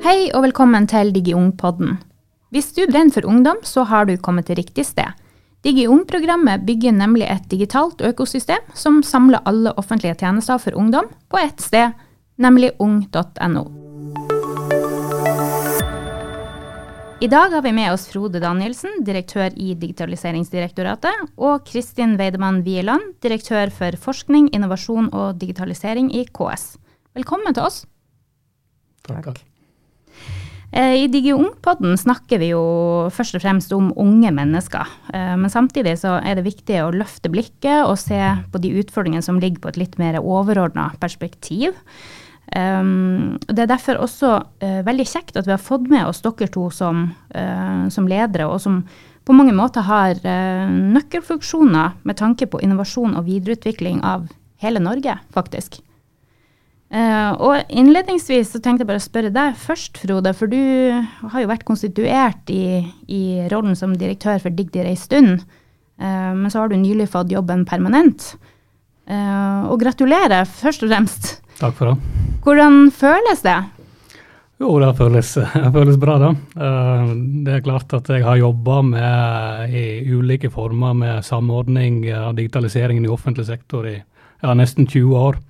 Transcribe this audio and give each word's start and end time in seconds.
Hei 0.00 0.30
og 0.32 0.46
velkommen 0.46 0.86
til 0.88 1.10
DigiUng-podden. 1.12 1.98
Hvis 2.48 2.70
du 2.72 2.86
brenner 2.88 3.12
for 3.12 3.26
ungdom, 3.28 3.58
så 3.68 3.82
har 3.84 4.06
du 4.08 4.14
kommet 4.16 4.46
til 4.48 4.56
riktig 4.56 4.86
sted. 4.88 5.12
DigiUng-programmet 5.60 6.62
bygger 6.64 6.94
nemlig 6.96 7.26
et 7.28 7.44
digitalt 7.50 8.00
økosystem 8.00 8.64
som 8.72 9.02
samler 9.04 9.44
alle 9.44 9.74
offentlige 9.76 10.16
tjenester 10.22 10.56
for 10.62 10.72
ungdom 10.72 11.10
på 11.28 11.42
ett 11.42 11.60
sted, 11.60 11.92
nemlig 12.40 12.70
ung.no. 12.80 13.66
I 17.20 17.28
dag 17.28 17.52
har 17.52 17.60
vi 17.68 17.74
med 17.76 17.92
oss 17.92 18.08
Frode 18.08 18.40
Danielsen, 18.40 19.02
direktør 19.04 19.52
i 19.52 19.74
Digitaliseringsdirektoratet, 19.84 21.28
og 21.36 21.68
Kristin 21.68 22.16
Weidemann 22.16 22.62
Wieland, 22.64 23.18
direktør 23.20 23.68
for 23.68 24.00
forskning, 24.00 24.48
innovasjon 24.56 25.12
og 25.12 25.36
digitalisering 25.44 26.08
i 26.16 26.24
KS. 26.24 26.78
Velkommen 27.20 27.52
til 27.52 27.68
oss. 27.68 27.82
Takk. 29.04 29.34
Eh, 29.36 29.49
I 30.70 31.08
DigiUng-podden 31.10 31.96
snakker 31.98 32.38
vi 32.38 32.52
jo 32.52 32.62
først 33.10 33.34
og 33.34 33.42
fremst 33.42 33.72
om 33.74 33.88
unge 33.98 34.30
mennesker. 34.30 34.86
Eh, 35.10 35.34
men 35.34 35.50
samtidig 35.50 35.96
så 35.98 36.20
er 36.22 36.38
det 36.38 36.46
viktig 36.46 36.76
å 36.84 36.92
løfte 36.94 37.32
blikket 37.32 37.88
og 37.88 37.98
se 37.98 38.20
på 38.52 38.60
de 38.62 38.70
utfordringene 38.78 39.26
som 39.26 39.40
ligger 39.42 39.64
på 39.64 39.72
et 39.72 39.80
litt 39.82 39.98
mer 39.98 40.20
overordna 40.22 40.92
perspektiv. 41.02 41.74
Um, 42.50 43.36
det 43.46 43.62
er 43.62 43.68
derfor 43.70 44.00
også 44.02 44.30
veldig 44.58 45.04
kjekt 45.06 45.36
at 45.38 45.46
vi 45.46 45.54
har 45.54 45.62
fått 45.62 45.84
med 45.90 46.08
oss 46.08 46.18
dere 46.24 46.48
to 46.50 46.64
som, 46.74 47.04
som 47.94 48.08
ledere, 48.10 48.48
og 48.50 48.58
som 48.58 48.80
på 49.22 49.36
mange 49.36 49.54
måter 49.54 49.86
har 49.86 50.18
nøkkelfunksjoner 50.66 52.00
med 52.02 52.18
tanke 52.18 52.48
på 52.50 52.58
innovasjon 52.66 53.14
og 53.14 53.28
videreutvikling 53.28 54.02
av 54.02 54.26
hele 54.64 54.82
Norge, 54.82 55.14
faktisk. 55.30 55.78
Og 56.90 57.70
innledningsvis 57.70 58.50
så 58.50 58.58
tenkte 58.58 58.82
jeg 58.82 58.88
bare 58.88 58.98
å 58.98 59.04
spørre 59.04 59.30
deg 59.34 59.58
først, 59.62 60.00
Frode, 60.02 60.32
for 60.34 60.50
du 60.50 60.58
har 61.30 61.42
jo 61.42 61.50
vært 61.50 61.66
konstituert 61.68 62.50
i, 62.50 62.82
i 63.06 63.22
rollen 63.52 63.78
som 63.78 63.94
direktør 63.94 64.40
for 64.42 64.54
DigDir 64.56 64.88
ei 64.90 64.96
stund, 64.98 65.44
men 66.00 66.50
så 66.50 66.64
har 66.64 66.72
du 66.72 66.78
nylig 66.80 67.06
fått 67.12 67.30
jobben 67.30 67.62
permanent. 67.68 68.32
og 69.06 69.76
gratulerer, 69.78 70.48
først 70.48 70.82
og 70.82 70.90
fremst. 70.90 71.30
Takk 71.60 71.76
for 71.78 71.92
det. 71.92 72.26
Hvordan 72.42 72.90
føles 72.90 73.42
det? 73.46 73.58
Jo, 74.60 74.74
det 74.76 74.90
føles, 74.98 75.28
det 75.40 75.70
føles 75.72 75.98
bra, 76.00 76.18
da. 76.20 76.30
Det 77.44 77.52
er 77.54 77.62
klart 77.64 77.94
at 77.96 78.10
jeg 78.12 78.24
har 78.26 78.40
jobba 78.40 78.80
i 79.72 79.84
ulike 80.12 80.50
former 80.52 80.96
med 80.96 81.24
samordning 81.24 82.02
av 82.12 82.34
digitaliseringen 82.36 83.06
i 83.06 83.12
offentlig 83.12 83.46
sektor 83.48 83.88
i 83.88 83.96
ja, 83.96 84.52
nesten 84.56 84.88
20 84.88 85.16
år. 85.16 85.40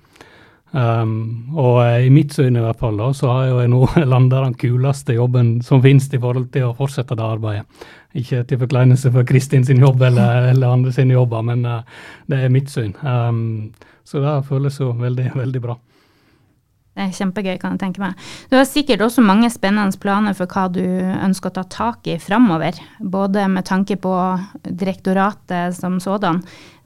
Um, 0.71 1.51
og 1.59 1.81
i 1.99 2.07
mitt 2.13 2.31
syn 2.31 2.55
i 2.55 2.61
hvert 2.63 2.79
fall 2.79 2.95
da, 2.95 3.09
så 3.15 3.27
har 3.27 3.49
jeg 3.49 3.71
nå 3.73 3.81
landa 4.13 4.45
den 4.45 4.55
kuleste 4.59 5.17
jobben 5.17 5.57
som 5.65 5.83
finnes 5.83 6.07
i 6.15 6.19
forhold 6.21 6.47
til 6.53 6.69
å 6.69 6.75
fortsette 6.77 7.17
det 7.19 7.27
arbeidet. 7.27 7.87
Ikke 8.17 8.41
til 8.47 8.59
forkleinelse 8.59 9.11
for 9.11 9.27
Kristin 9.27 9.65
sin 9.67 9.83
jobb 9.83 10.03
eller, 10.07 10.47
eller 10.53 10.75
andre 10.77 10.95
sine 10.95 11.15
jobber, 11.17 11.43
men 11.47 11.65
uh, 11.67 11.81
det 12.31 12.39
er 12.39 12.53
mitt 12.53 12.71
syn. 12.71 12.95
Um, 13.03 13.71
så 14.07 14.23
det 14.23 14.37
føles 14.47 14.79
jo 14.79 14.93
veldig, 14.99 15.31
veldig 15.43 15.63
bra. 15.63 15.77
Det 16.91 17.05
er 17.05 17.13
kjempegøy, 17.15 17.53
kan 17.55 17.77
jeg 17.77 17.79
tenke 17.85 18.01
meg. 18.03 18.17
Du 18.51 18.57
har 18.57 18.65
sikkert 18.67 18.99
også 19.05 19.23
mange 19.23 19.47
spennende 19.53 19.95
planer 20.01 20.35
for 20.35 20.51
hva 20.51 20.65
du 20.67 20.83
ønsker 20.83 21.47
å 21.47 21.55
ta 21.55 21.63
tak 21.71 22.09
i 22.11 22.17
framover. 22.19 22.75
Både 22.99 23.45
med 23.47 23.63
tanke 23.69 23.95
på 23.95 24.11
direktoratet 24.67 25.77
som 25.77 26.01
sådan, 26.03 26.41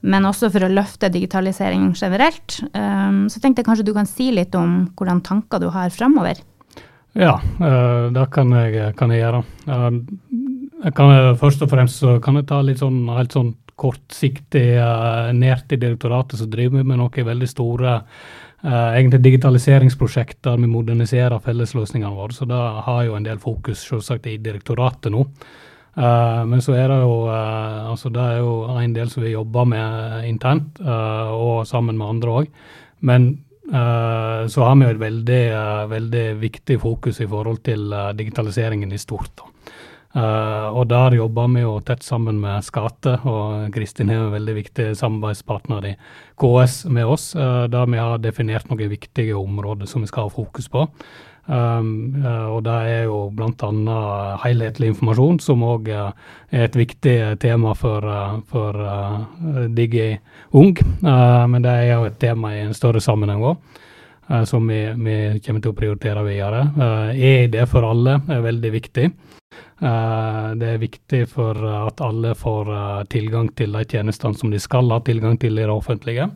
men 0.06 0.28
også 0.28 0.52
for 0.54 0.62
å 0.62 0.70
løfte 0.70 1.10
digitalisering 1.10 1.88
generelt. 1.98 2.60
Um, 2.70 3.26
så 3.26 3.42
tenkte 3.42 3.64
jeg 3.64 3.70
kanskje 3.72 3.88
du 3.88 3.94
kan 3.96 4.06
si 4.06 4.30
litt 4.30 4.54
om 4.54 4.84
hvordan 4.94 5.24
tanker 5.26 5.64
du 5.64 5.72
har 5.74 5.90
framover? 5.90 6.38
Ja, 7.18 7.40
uh, 7.58 8.06
det 8.14 8.30
kan 8.30 8.54
jeg, 8.60 8.94
kan 8.94 9.10
jeg 9.10 9.24
gjøre. 9.24 9.42
Uh, 9.66 9.90
jeg 10.86 10.94
kan, 10.94 11.14
først 11.42 11.66
og 11.66 11.72
fremst 11.74 12.06
kan 12.22 12.38
jeg 12.38 12.46
ta 12.46 12.62
litt 12.62 12.78
sånn, 12.78 13.08
helt 13.10 13.34
sånn 13.34 13.56
kortsiktig 13.76 14.78
nært 15.36 15.66
til 15.68 15.80
direktoratet, 15.82 16.38
som 16.40 16.48
driver 16.48 16.84
med 16.86 16.96
noe 16.96 17.24
veldig 17.26 17.48
store 17.50 17.98
egentlig 18.64 19.20
digitaliseringsprosjekt 19.22 20.38
der 20.46 20.56
vi 20.58 20.68
moderniserer 20.70 21.42
fellesløsningene 21.44 22.14
våre. 22.16 22.32
Så 22.32 22.48
det 22.48 22.58
har 22.86 23.02
jo 23.06 23.16
en 23.16 23.26
del 23.26 23.38
fokus 23.42 23.84
selvsagt 23.84 24.26
i 24.26 24.38
direktoratet 24.42 25.12
nå. 25.12 25.26
Uh, 25.96 26.42
men 26.44 26.60
så 26.60 26.74
er 26.76 26.90
det 26.92 26.98
jo 27.00 27.22
uh, 27.24 27.88
altså 27.88 28.10
det 28.12 28.20
er 28.20 28.42
jo 28.42 28.50
en 28.68 28.96
del 28.96 29.08
som 29.08 29.22
vi 29.24 29.32
jobber 29.32 29.68
med 29.70 30.26
internt, 30.28 30.80
og 30.80 31.66
sammen 31.68 31.96
med 31.96 32.16
andre 32.16 32.38
òg. 32.42 32.54
Men 33.00 33.34
så 33.66 34.62
har 34.62 34.76
vi 34.78 34.84
jo 34.86 34.92
et 34.92 35.00
veldig, 35.00 35.44
veldig 35.90 36.26
viktig 36.38 36.76
fokus 36.78 37.16
i 37.18 37.26
forhold 37.26 37.64
til 37.66 37.90
digitaliseringen 38.14 38.92
i 38.94 39.00
stort. 39.02 39.32
da. 39.40 39.55
Uh, 40.16 40.72
og 40.72 40.86
der 40.88 41.12
jobber 41.18 41.50
vi 41.52 41.60
jo 41.60 41.74
tett 41.84 42.04
sammen 42.06 42.38
med 42.40 42.64
Skate, 42.64 43.18
og 43.28 43.66
Kristin 43.74 44.08
er 44.08 44.22
en 44.22 44.32
veldig 44.32 44.54
viktig 44.56 44.86
samarbeidspartner 44.96 45.90
i 45.90 45.92
KS 46.40 46.86
med 46.88 47.10
oss, 47.12 47.34
uh, 47.36 47.66
der 47.68 47.90
vi 47.92 48.00
har 48.00 48.22
definert 48.24 48.70
noen 48.70 48.88
viktige 48.94 49.36
områder 49.36 49.90
som 49.90 50.06
vi 50.06 50.08
skal 50.08 50.30
ha 50.30 50.32
fokus 50.32 50.70
på. 50.72 50.86
Um, 51.46 52.16
uh, 52.24 52.48
og 52.54 52.64
det 52.64 52.78
er 52.94 53.04
jo 53.10 53.20
bl.a. 53.36 54.00
helhetlig 54.46 54.94
informasjon, 54.94 55.42
som 55.44 55.68
òg 55.68 55.92
er 55.92 56.64
et 56.64 56.80
viktig 56.80 57.16
tema 57.44 57.76
for, 57.76 58.08
for 58.48 58.80
Digi 59.76 60.14
Ung. 60.56 60.78
men 61.04 61.60
det 61.60 61.76
er 61.82 61.92
jo 61.92 62.08
et 62.08 62.20
tema 62.22 62.56
i 62.56 62.64
en 62.64 62.74
større 62.74 63.04
sammenheng 63.04 63.44
òg. 63.44 63.82
Som 64.48 64.64
vi, 64.66 64.80
vi, 64.98 65.38
kommer 65.44 65.62
til 65.62 65.70
å 65.70 65.76
prioritere 65.76 66.24
videre. 66.26 66.64
EID 67.14 67.60
for 67.70 67.86
alle 67.86 68.16
er 68.26 68.40
veldig 68.42 68.72
viktig. 68.74 69.10
Eh, 69.76 70.50
det 70.56 70.68
er 70.72 70.80
viktig 70.80 71.26
for 71.28 71.58
at 71.68 72.00
alle 72.00 72.32
får 72.38 72.70
eh, 72.72 73.02
tilgang 73.12 73.50
til 73.58 73.76
de 73.76 73.84
tjenestene 73.84 74.38
som 74.38 74.52
de 74.52 74.60
skal 74.62 74.88
ha 74.94 75.02
tilgang 75.04 75.36
til 75.40 75.58
i 75.58 75.66
det 75.66 75.72
offentlige. 75.72 76.30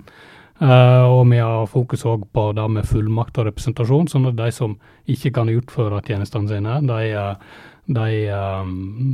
Og 0.60 1.22
vi 1.30 1.38
har 1.40 1.70
fokus 1.72 2.02
òg 2.04 2.26
på 2.36 2.42
det 2.52 2.66
med 2.68 2.84
fullmakt 2.84 3.38
og 3.40 3.46
representasjon, 3.46 4.10
sånn 4.12 4.26
at 4.28 4.34
de 4.36 4.50
som 4.52 4.74
ikke 5.08 5.30
kan 5.38 5.48
utføre 5.48 6.02
tjenestene 6.04 6.50
sine, 6.50 6.74
de, 6.84 7.22
de, 7.96 8.10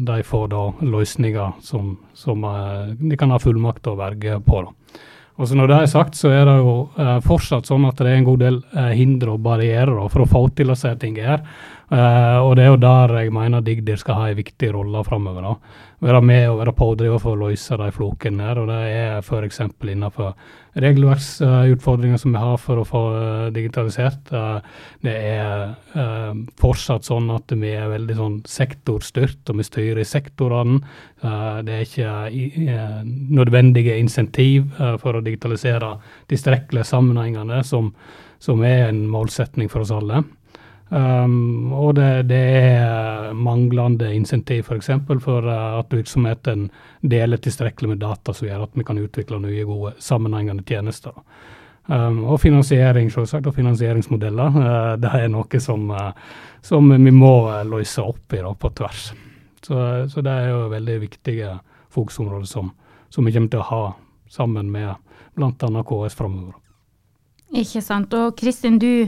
de 0.09 0.17
får 0.27 0.49
da 0.51 0.65
løsninger 0.83 1.61
som, 1.63 1.93
som 2.19 2.43
de 2.99 3.21
kan 3.21 3.31
ha 3.31 3.39
fullmakt 3.39 3.87
og 3.93 4.01
verge 4.01 4.41
på. 4.43 4.65
Da. 4.67 4.99
Og 5.39 5.47
så 5.47 5.55
Når 5.55 5.71
det 5.71 5.79
er 5.79 5.95
sagt, 5.95 6.19
så 6.19 6.35
er 6.35 6.51
det 6.51 6.59
jo 6.59 6.75
fortsatt 7.23 7.71
sånn 7.71 7.87
at 7.87 8.03
det 8.03 8.11
er 8.11 8.19
en 8.25 8.29
god 8.33 8.43
del 8.43 8.61
hindre 8.99 9.37
og 9.37 9.47
barrierer 9.47 10.03
for 10.11 10.27
å 10.27 10.31
få 10.33 10.49
til 10.51 10.75
disse 10.75 10.97
tingene 10.99 11.31
her. 11.31 11.47
Uh, 11.87 12.43
og 12.43 12.57
det 12.59 12.65
er 12.65 12.73
jo 12.73 12.79
der 12.83 13.13
jeg 13.15 13.31
mener 13.31 13.63
Digdir 13.63 13.99
skal 14.01 14.17
ha 14.19 14.25
en 14.27 14.39
viktig 14.41 14.73
rolle 14.75 15.05
framover. 15.07 15.61
Være 16.03 16.21
med 16.21 16.49
og 16.51 16.59
være 16.59 16.73
pådriver 16.75 17.21
for 17.23 17.37
å 17.37 17.47
løse 17.47 17.77
de 17.79 17.91
flokene 17.95 18.43
der. 18.43 18.59
Og 18.59 18.67
det 18.73 18.79
er 18.91 19.21
f.eks. 19.21 19.61
innenfor 19.87 20.33
regelverksutfordringer 20.83 22.19
uh, 22.19 22.21
som 22.21 22.35
vi 22.35 22.43
har 22.43 22.59
for 22.59 22.83
å 22.83 22.87
få 22.89 23.03
uh, 23.15 23.45
digitalisert. 23.55 24.33
det 25.07 25.15
er 25.15 25.77
fortsatt 26.59 27.07
sånn 27.07 27.31
at 27.33 27.55
vi 27.55 27.71
er 27.71 27.87
veldig 27.89 28.17
sånn 28.19 28.37
sektorstyrt, 28.51 29.47
og 29.49 29.61
vi 29.61 29.65
styrer 29.65 30.03
i 30.03 30.09
sektorene. 30.09 30.81
det 31.65 31.73
er 31.73 31.87
ikke 31.87 32.83
nødvendige 33.33 33.97
insentiv 33.97 34.75
for 35.01 35.17
å 35.17 35.25
digitalisere 35.25 35.95
tilstrekkelige 36.29 36.85
sammenhengene, 36.85 37.63
som, 37.65 37.95
som 38.39 38.63
er 38.67 38.91
en 38.91 39.07
målsetning 39.09 39.71
for 39.73 39.87
oss 39.87 39.95
alle. 39.95 40.25
Um, 40.89 41.73
og 41.75 41.97
det, 41.99 42.29
det, 42.31 42.39
er 42.39 43.33
manglende 43.35 44.13
insentiv 44.15 44.69
f.eks. 44.69 44.91
For, 45.09 45.19
for 45.23 45.49
uh, 45.51 45.81
at 45.81 45.91
virksomheten 45.91 46.69
deler 47.03 47.43
tilstrekkelig 47.43 47.91
med 47.91 48.03
data 48.05 48.35
som 48.35 48.47
gjør 48.47 48.69
at 48.69 48.79
vi 48.79 48.87
kan 48.87 49.01
utvikle 49.03 49.41
nye, 49.43 49.65
gode, 49.67 49.97
sammenhengende 49.99 50.63
tjenester. 50.67 51.17
Um, 51.87 52.23
og 52.31 52.41
finansiering, 52.43 53.11
selvsagt, 53.11 53.47
og 53.47 53.55
finansieringsmodeller. 53.59 54.55
Uh, 54.55 54.95
det 55.03 55.11
er 55.11 55.31
noe 55.31 55.63
som, 55.63 55.91
uh, 55.91 56.13
som 56.63 56.91
vi 56.95 57.15
må 57.15 57.35
løse 57.67 58.03
opp 58.07 58.35
i 58.35 58.43
da, 58.43 58.55
på 58.55 58.71
tvers. 58.79 59.09
Så, 59.67 59.77
så, 60.11 60.23
det 60.23 60.31
er 60.31 60.53
jo 60.53 60.69
veldig 60.71 61.01
viktige 61.03 61.57
fokusområder 61.95 62.47
som, 62.47 62.71
som 63.11 63.27
vi 63.27 63.35
kommer 63.35 63.51
til 63.51 63.65
å 63.65 63.71
ha 63.73 63.85
sammen 64.31 64.71
med 64.71 64.95
bl.a. 65.35 65.51
KS 65.51 66.15
framover. 66.15 66.55
Ikke 67.55 67.83
sant. 67.83 68.15
Og 68.15 68.37
Kristin, 68.39 68.79
du 68.79 69.07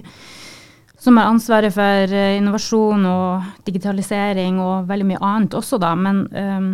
som 0.98 1.16
har 1.16 1.30
ansvaret 1.30 1.74
for 1.74 2.12
eh, 2.14 2.36
innovasjon 2.38 3.06
og 3.06 3.64
digitalisering 3.66 4.58
og 4.62 4.88
veldig 4.88 5.06
mye 5.12 5.22
annet 5.22 5.56
også, 5.58 5.78
da. 5.78 5.94
Men 5.94 6.24
um, 6.34 6.68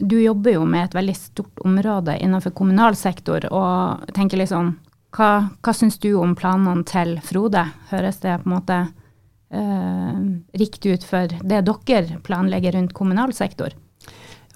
du 0.00 0.18
jobber 0.20 0.56
jo 0.56 0.64
med 0.68 0.88
et 0.88 0.96
veldig 0.96 1.16
stort 1.16 1.64
område 1.64 2.16
innenfor 2.20 2.54
kommunal 2.56 2.96
sektor. 2.96 3.44
Og 3.52 4.06
tenker 4.16 4.40
liksom, 4.40 4.74
hva, 5.16 5.30
hva 5.60 5.74
syns 5.76 6.00
du 6.00 6.14
om 6.20 6.34
planene 6.38 6.84
til 6.88 7.16
Frode? 7.24 7.66
Høres 7.92 8.20
det 8.24 8.38
på 8.42 8.48
en 8.48 8.56
måte 8.56 8.80
uh, 9.54 10.20
riktig 10.56 10.96
ut 10.96 11.08
for 11.08 11.36
det 11.40 11.64
dere 11.68 12.20
planlegger 12.24 12.78
rundt 12.78 12.96
kommunal 12.96 13.36
sektor? 13.36 13.76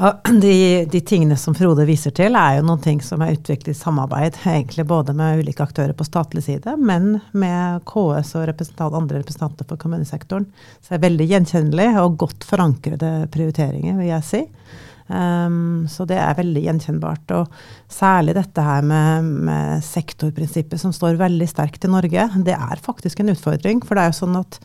Ja, 0.01 0.21
de, 0.41 0.85
de, 0.93 1.01
tingene 1.01 1.37
som 1.37 1.55
Frode 1.55 1.85
viser 1.85 2.15
til, 2.17 2.37
er 2.39 2.57
jo 2.57 2.65
noen 2.65 2.81
ting 2.81 3.03
som 3.05 3.21
er 3.21 3.35
utviklet 3.37 3.75
i 3.75 3.77
samarbeid, 3.77 4.39
egentlig 4.49 4.87
både 4.89 5.13
med 5.17 5.43
ulike 5.43 5.67
aktører 5.67 5.93
på 5.97 6.07
statlig 6.09 6.47
side, 6.47 6.73
men 6.81 7.19
med 7.37 7.85
KS 7.89 8.33
og 8.41 8.47
representant, 8.49 8.97
andre 8.97 9.21
representanter 9.21 9.69
for 9.69 9.81
kommunesektoren. 9.83 10.49
Så 10.81 10.95
det 10.95 11.01
er 11.01 11.09
veldig 11.09 11.27
gjenkjennelig 11.35 11.91
og 12.01 12.17
godt 12.25 12.49
forankrede 12.49 13.13
prioriteringer, 13.35 14.01
vil 14.01 14.09
jeg 14.15 14.29
si. 14.31 14.43
Um, 15.11 15.89
så 15.91 16.07
det 16.09 16.17
er 16.23 16.39
veldig 16.39 16.65
gjenkjennbart. 16.65 17.37
Og 17.37 17.93
særlig 17.93 18.39
dette 18.39 18.65
her 18.65 18.87
med, 18.87 19.33
med 19.51 19.85
sektorprinsippet, 19.85 20.81
som 20.81 20.97
står 20.97 21.21
veldig 21.21 21.49
sterkt 21.51 21.85
i 21.85 21.93
Norge, 21.93 22.31
det 22.47 22.57
er 22.57 22.87
faktisk 22.89 23.21
en 23.21 23.35
utfordring. 23.35 23.85
For 23.85 23.99
det 23.99 24.07
er 24.07 24.15
jo 24.15 24.23
sånn 24.23 24.41
at 24.41 24.63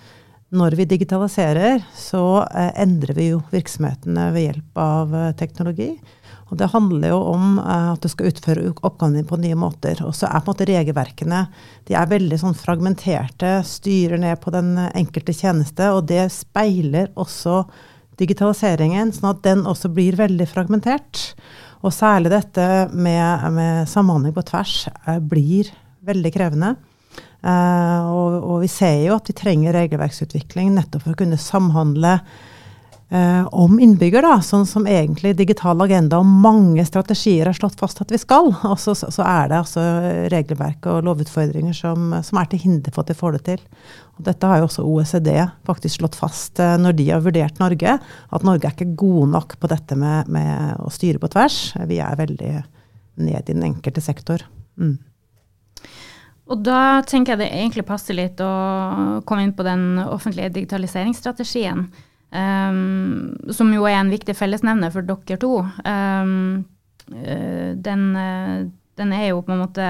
når 0.56 0.76
vi 0.80 0.88
digitaliserer, 0.90 1.84
så 1.96 2.44
eh, 2.48 2.72
endrer 2.82 3.16
vi 3.18 3.32
jo 3.34 3.42
virksomhetene 3.52 4.30
ved 4.36 4.48
hjelp 4.48 4.80
av 4.82 5.16
eh, 5.16 5.34
teknologi. 5.40 5.90
Og 6.52 6.60
det 6.60 6.70
handler 6.74 7.12
jo 7.12 7.20
om 7.32 7.58
eh, 7.60 7.90
at 7.94 8.04
du 8.04 8.10
skal 8.12 8.30
utføre 8.32 8.68
oppgavene 8.76 9.20
dine 9.20 9.30
på 9.30 9.40
nye 9.42 9.58
måter. 9.60 10.02
Og 10.06 10.16
så 10.18 10.30
er 10.30 10.40
på 10.40 10.50
en 10.50 10.54
måte 10.54 10.70
regelverkene 10.70 11.42
de 11.90 11.98
er 11.98 12.12
veldig 12.12 12.40
sånn 12.42 12.58
fragmenterte, 12.58 13.58
styrer 13.68 14.22
ned 14.22 14.40
på 14.44 14.54
den 14.56 14.76
enkelte 14.88 15.36
tjeneste. 15.36 15.92
Og 15.96 16.06
det 16.12 16.28
speiler 16.34 17.12
også 17.20 17.64
digitaliseringen, 18.20 19.12
sånn 19.12 19.34
at 19.34 19.44
den 19.46 19.66
også 19.68 19.92
blir 19.92 20.18
veldig 20.20 20.48
fragmentert. 20.48 21.32
Og 21.86 21.94
særlig 21.94 22.32
dette 22.34 22.68
med, 22.94 23.50
med 23.54 23.90
samhandling 23.92 24.36
på 24.36 24.46
tvers 24.48 24.86
eh, 24.88 25.20
blir 25.20 25.74
veldig 26.06 26.32
krevende. 26.34 26.76
Uh, 27.46 28.02
og, 28.10 28.36
og, 28.42 28.60
vi 28.64 28.70
ser 28.74 29.04
jo 29.04 29.20
at 29.20 29.28
vi 29.30 29.38
trenger 29.38 29.76
regelverksutvikling 29.78 30.72
nettopp 30.74 31.04
for 31.04 31.14
å 31.14 31.20
kunne 31.20 31.38
samhandle 31.38 32.16
uh, 33.14 33.44
om 33.54 33.76
innbygger, 33.78 34.26
da, 34.26 34.40
sånn 34.42 34.66
som 34.66 34.88
egentlig 34.90 35.36
digital 35.38 35.84
agenda 35.86 36.18
og 36.18 36.26
mange 36.26 36.82
strategier 36.90 37.46
har 37.46 37.58
slått 37.58 37.78
fast 37.78 38.02
at 38.02 38.10
vi 38.10 38.18
skal. 38.18 38.50
Og 38.72 38.82
så, 38.82 38.96
så 38.98 39.22
er 39.22 39.52
det 39.52 39.60
altså 39.60 39.86
regelverk 40.34 40.90
og 40.90 41.06
lovutfordringer 41.06 41.78
som, 41.78 42.18
som, 42.26 42.42
er 42.42 42.50
til 42.50 42.66
hinder 42.66 42.96
for 42.96 43.06
at 43.06 43.14
vi 43.14 43.20
får 43.22 43.38
det 43.38 43.46
til. 43.52 43.66
Og 44.18 44.26
dette 44.26 44.50
har 44.50 44.64
jo 44.64 44.70
også 44.72 44.90
OECD 44.90 45.32
faktisk 45.70 46.02
slått 46.02 46.18
fast 46.18 46.64
uh, 46.64 46.80
når 46.82 46.98
de 46.98 47.12
har 47.14 47.26
vurdert 47.30 47.62
Norge, 47.62 48.00
at 48.02 48.48
Norge 48.48 48.72
er 48.72 48.74
ikke 48.74 48.96
gode 48.98 49.30
nok 49.38 49.60
på 49.62 49.70
dette 49.70 50.00
med, 50.02 50.34
med 50.34 50.82
å 50.82 50.90
styre 50.90 51.22
på 51.22 51.30
tvers. 51.36 51.76
Vi 51.86 52.02
er 52.02 52.24
veldig 52.26 52.56
ned 53.22 53.38
i 53.38 53.54
den 53.54 53.70
enkelte 53.70 54.02
sektor. 54.02 54.42
Mm. 54.82 54.98
Og 56.46 56.62
da 56.62 57.02
tenker 57.10 57.34
jeg 57.34 57.42
det 57.42 57.54
egentlig 57.54 57.86
passer 57.88 58.18
litt 58.18 58.42
å 58.44 58.52
komme 59.26 59.48
inn 59.48 59.56
på 59.58 59.66
den 59.66 59.98
offentlige 60.04 60.52
digitaliseringsstrategien, 60.60 61.88
um, 62.30 63.32
som 63.50 63.72
jo 63.74 63.88
er 63.90 63.98
en 63.98 64.14
viktig 64.14 64.36
fellesnevner 64.38 64.94
for 64.94 65.08
dere 65.08 65.40
to. 65.42 65.58
Um, 65.82 66.66
den, 67.06 68.06
den, 68.98 69.12
er 69.14 69.28
jo 69.28 69.42
på 69.46 69.54
en 69.54 69.62
måte 69.62 69.90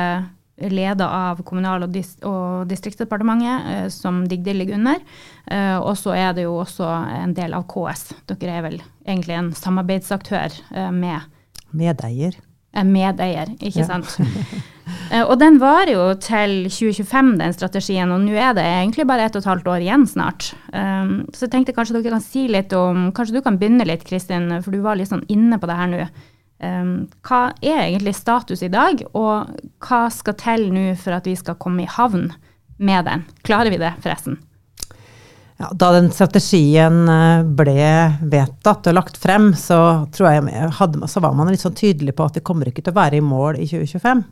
leda 0.56 1.07
av 1.12 1.44
Kommunal- 1.48 1.84
og, 1.84 1.92
dis 1.92 2.13
og 2.24 2.68
distriktsdepartementet, 2.72 3.68
uh, 3.68 3.88
som 3.92 4.24
DIGDI 4.28 4.56
ligger 4.56 4.80
under. 4.80 5.04
Uh, 5.52 5.78
og 5.81 5.96
så 6.00 6.16
er 6.16 6.36
det 6.38 6.48
jo 6.48 6.56
også 6.62 6.88
en 7.19 7.36
del 7.36 7.56
av 7.57 7.68
KS. 7.72 8.07
Dere 8.31 8.60
er 8.60 8.68
vel 8.69 8.81
egentlig 9.04 9.36
en 9.36 9.52
samarbeidsaktør 9.56 10.56
uh, 10.72 10.92
med 10.96 11.19
Medeier. 11.75 12.38
Medeier, 12.83 13.56
ikke 13.63 13.86
sant. 13.88 14.18
Eh, 15.12 15.22
og 15.22 15.39
den 15.42 15.60
varer 15.62 15.92
jo 15.94 16.04
til 16.22 16.68
2025, 16.69 17.31
den 17.39 17.54
strategien, 17.54 18.12
og 18.13 18.24
nå 18.24 18.36
er 18.38 18.56
det 18.57 18.63
egentlig 18.66 19.06
bare 19.10 19.27
ett 19.27 19.36
og 19.38 19.44
et 19.44 19.50
halvt 19.50 19.68
år 19.69 19.83
igjen 19.86 20.06
snart. 20.10 20.48
Um, 20.74 21.27
så 21.33 21.45
jeg 21.45 21.54
tenkte 21.54 21.75
kanskje 21.77 21.98
dere 21.98 22.16
kan 22.16 22.24
si 22.25 22.48
litt 22.50 22.74
om 22.77 23.12
Kanskje 23.16 23.38
du 23.38 23.44
kan 23.45 23.60
begynne 23.62 23.86
litt, 23.86 24.06
Kristin, 24.07 24.50
for 24.66 24.74
du 24.74 24.81
var 24.86 24.98
litt 24.98 25.12
sånn 25.12 25.25
inne 25.31 25.60
på 25.62 25.69
det 25.69 25.77
her 25.77 25.92
nå. 25.92 26.07
Um, 26.63 26.94
hva 27.27 27.42
er 27.62 27.83
egentlig 27.83 28.16
status 28.18 28.66
i 28.66 28.72
dag, 28.74 29.01
og 29.13 29.54
hva 29.86 30.01
skal 30.13 30.38
til 30.42 30.68
nå 30.74 30.88
for 31.01 31.18
at 31.18 31.30
vi 31.30 31.38
skal 31.38 31.60
komme 31.62 31.86
i 31.86 31.92
havn 31.98 32.31
med 32.78 33.06
den? 33.10 33.25
Klarer 33.45 33.74
vi 33.74 33.81
det, 33.81 33.94
forresten? 34.01 34.39
Ja, 35.57 35.69
da 35.72 35.92
den 35.96 36.10
strategien 36.12 37.06
eh, 37.07 37.46
ble 37.48 37.88
vedtatt 38.28 38.90
og 38.92 38.96
lagt 38.98 39.16
frem, 39.22 39.54
så, 39.56 39.78
jeg, 40.19 40.72
hadde, 40.80 41.07
så 41.07 41.24
var 41.24 41.36
man 41.38 41.48
litt 41.48 41.63
sånn 41.63 41.78
tydelig 41.78 42.12
på 42.18 42.25
at 42.28 42.36
vi 42.36 42.44
kommer 42.44 42.68
ikke 42.68 42.84
til 42.84 42.92
å 42.92 42.98
være 42.98 43.22
i 43.22 43.24
mål 43.24 43.62
i 43.63 43.68
2025. 43.69 44.25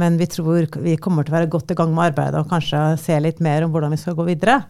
Men 0.00 0.16
vi 0.16 0.28
tror 0.32 0.70
vi 0.80 0.96
kommer 0.96 1.26
til 1.26 1.34
å 1.34 1.36
være 1.36 1.50
godt 1.52 1.74
i 1.74 1.76
gang 1.76 1.92
med 1.92 2.06
arbeidet 2.06 2.40
og 2.40 2.48
kanskje 2.48 2.80
se 3.02 3.18
litt 3.20 3.42
mer 3.44 3.66
om 3.66 3.74
hvordan 3.74 3.92
vi 3.92 4.00
skal 4.00 4.16
gå 4.16 4.24
videre. 4.30 4.62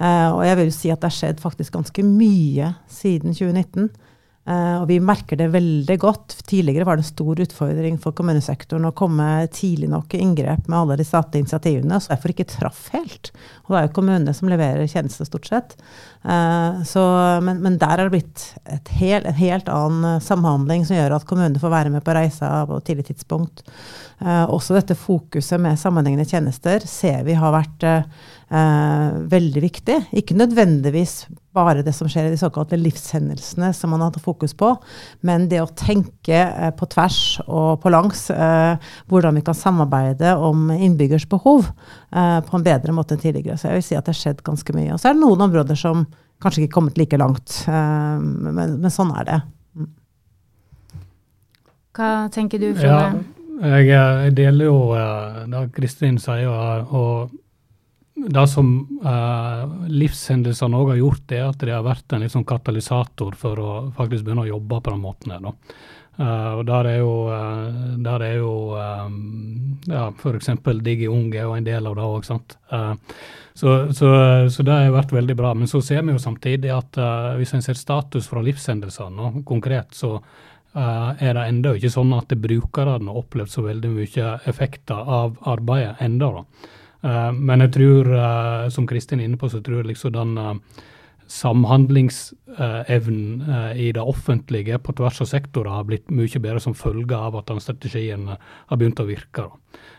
Uh, 0.00 0.34
og 0.34 0.40
jeg 0.42 0.58
vil 0.58 0.72
si 0.74 0.90
at 0.90 0.98
det 0.98 1.12
har 1.12 1.14
skjedd 1.20 1.42
faktisk 1.44 1.76
ganske 1.76 2.02
mye 2.08 2.72
siden 2.90 3.36
2019. 3.38 3.92
Uh, 4.44 4.82
og 4.82 4.90
vi 4.90 4.98
merker 5.00 5.38
det 5.40 5.46
veldig 5.54 5.94
godt. 6.02 6.34
Tidligere 6.44 6.84
var 6.84 6.98
det 6.98 7.06
en 7.06 7.08
stor 7.08 7.38
utfordring 7.40 7.94
for 8.00 8.12
kommunesektoren 8.16 8.84
å 8.84 8.92
komme 8.96 9.26
tidlig 9.48 9.88
nok 9.88 10.12
i 10.12 10.20
inngrep 10.20 10.66
med 10.68 10.76
alle 10.82 10.98
de 11.00 11.06
statlige 11.08 11.46
initiativene, 11.46 11.96
så 11.96 12.12
derfor 12.12 12.34
ikke 12.34 12.50
traff 12.50 12.82
helt. 12.92 13.30
Og 13.64 13.72
det 13.72 13.78
er 13.78 13.86
jo 13.86 13.94
kommunene 13.96 14.34
som 14.36 14.50
leverer 14.52 14.90
tjenester, 14.90 15.24
stort 15.24 15.48
sett. 15.48 15.72
Uh, 16.28 16.82
så, 16.84 17.04
men, 17.44 17.62
men, 17.64 17.78
der 17.80 17.96
er 17.96 18.10
det 18.10 18.18
blitt 18.18 18.90
hel, 18.98 19.24
en 19.24 19.38
helt 19.38 19.70
annen 19.72 20.20
samhandling 20.24 20.84
som 20.84 20.98
gjør 20.98 21.16
at 21.16 21.24
kommunene 21.30 21.62
får 21.62 21.72
være 21.78 21.94
med 21.94 22.04
på 22.04 22.16
reisa 22.16 22.50
på 22.68 22.82
et 22.82 22.88
tidlig 22.90 23.06
tidspunkt. 23.08 23.64
Uh, 24.20 24.44
også 24.44 24.76
dette 24.76 24.98
fokuset 24.98 25.56
med 25.62 25.80
sammenhengende 25.80 26.28
tjenester 26.28 26.84
ser 26.84 27.24
vi 27.24 27.38
har 27.38 27.56
vært 27.56 27.88
veldig 28.54 29.60
viktig. 29.64 29.96
Ikke 30.20 30.36
nødvendigvis 30.36 31.24
bare 31.54 31.84
det 31.86 31.92
som 31.94 32.08
skjer 32.10 32.28
i 32.28 32.32
de 32.32 32.38
såkalte 32.40 32.78
livshendelsene 32.78 33.70
som 33.76 33.92
man 33.92 34.02
har 34.02 34.10
hatt 34.10 34.24
fokus 34.24 34.54
på, 34.58 34.72
men 35.26 35.46
det 35.50 35.60
å 35.62 35.70
tenke 35.78 36.40
eh, 36.40 36.72
på 36.74 36.88
tvers 36.90 37.20
og 37.44 37.80
på 37.82 37.92
langs 37.94 38.26
eh, 38.34 38.90
hvordan 39.10 39.38
vi 39.38 39.44
kan 39.46 39.58
samarbeide 39.58 40.34
om 40.34 40.66
innbyggers 40.74 41.28
behov 41.30 41.68
eh, 41.68 42.40
på 42.46 42.58
en 42.58 42.66
bedre 42.66 42.96
måte 42.96 43.16
enn 43.16 43.22
tidligere. 43.22 43.58
Så 43.60 43.70
jeg 43.70 43.80
vil 43.80 43.86
si 43.86 43.98
at 43.98 44.06
det 44.06 44.14
har 44.14 44.20
skjedd 44.20 44.42
ganske 44.46 44.76
mye. 44.76 44.94
Og 44.94 45.02
så 45.02 45.10
er 45.10 45.16
det 45.16 45.22
noen 45.22 45.46
områder 45.46 45.78
som 45.78 46.06
kanskje 46.42 46.64
ikke 46.64 46.78
kommet 46.80 46.98
like 47.00 47.20
langt, 47.20 47.60
eh, 47.70 48.18
men, 48.18 48.80
men, 48.80 48.90
sånn 48.92 49.14
er 49.14 49.30
det. 49.30 49.38
Mm. 49.78 49.92
Hva 51.94 52.10
tenker 52.34 52.62
du, 52.62 52.72
Frode? 52.74 53.06
Ja, 53.06 53.78
jeg, 53.78 53.88
jeg, 53.92 54.34
deler 54.40 54.66
jo 54.66 54.78
det 55.54 55.64
Kristin 55.76 56.18
sier. 56.18 56.50
og 56.90 57.30
det 58.14 58.44
som 58.48 58.68
eh, 59.04 59.64
livshendelsene 59.90 60.78
òg 60.78 60.92
har 60.92 61.00
gjort, 61.00 61.32
er 61.34 61.48
at 61.48 61.64
det 61.66 61.74
har 61.74 61.82
vært 61.86 62.14
en 62.14 62.22
liksom 62.22 62.44
katalysator 62.46 63.34
for 63.38 63.58
å 63.60 63.72
faktisk 63.96 64.26
begynne 64.26 64.46
å 64.46 64.52
jobbe 64.52 64.80
på 64.80 64.94
den 64.94 65.04
måten. 65.04 65.34
her 65.34 65.52
Uh, 66.14 66.60
og 66.60 66.66
Der 66.68 66.86
er 66.86 66.98
jo, 67.00 67.14
uh, 67.26 67.96
der 67.98 68.22
er 68.22 68.34
jo 68.38 68.50
um, 68.78 69.80
ja, 69.90 70.12
f.eks. 70.14 70.52
Digi 70.86 71.08
Ung 71.10 71.32
er 71.34 71.42
jo 71.42 71.56
en 71.56 71.66
del 71.66 71.88
av 71.90 71.96
det 71.98 72.04
òg. 72.06 72.28
Uh, 72.70 72.94
så, 73.50 73.72
så, 73.90 74.10
så, 74.46 74.62
det 74.62 74.76
har 74.76 74.94
vært 74.94 75.10
veldig 75.10 75.34
bra. 75.34 75.50
Men 75.58 75.66
så 75.66 75.80
ser 75.82 76.04
vi 76.06 76.14
jo 76.14 76.22
samtidig 76.22 76.70
at 76.70 77.00
uh, 77.02 77.34
hvis 77.34 77.56
en 77.58 77.66
ser 77.66 77.74
status 77.74 78.30
fra 78.30 78.44
livshendelsene 78.46 79.42
konkret, 79.42 79.90
så 79.90 80.20
er 80.74 81.36
det 81.36 81.42
ennå 81.46 81.76
ikke 81.78 81.90
sånn 81.90 82.10
at 82.16 82.32
brukerne 82.42 83.06
har 83.06 83.18
opplevd 83.20 83.50
så 83.52 83.62
veldig 83.62 83.90
mye 83.94 84.30
effekter 84.50 84.98
av 85.18 85.36
arbeidet 85.46 86.18
da. 86.18 86.30
Eh, 86.42 86.72
men 87.04 87.60
jeg 87.66 87.72
tror, 87.76 88.08
uh, 88.08 88.64
som 88.72 88.88
Kristin 88.88 89.20
er 89.20 89.26
inne 89.28 89.40
på, 89.40 89.48
så 89.52 89.58
tror 89.64 89.78
jeg 89.82 89.90
liksom 89.92 90.10
den 90.14 90.32
uh, 90.40 90.54
samhandlingsevnen 91.28 93.26
i 93.80 93.92
det 93.96 94.02
offentlige 94.02 94.78
på 94.84 94.92
tvers 94.96 95.20
av 95.24 95.28
sektorer 95.30 95.70
har 95.72 95.84
blitt 95.88 96.10
mye 96.12 96.40
bedre 96.40 96.60
som 96.60 96.74
følge 96.76 97.16
av 97.16 97.36
at 97.40 97.48
den 97.48 97.60
strategien 97.64 98.28
har 98.28 98.76
begynt 98.76 99.00
å 99.00 99.08
virke. 99.08 99.42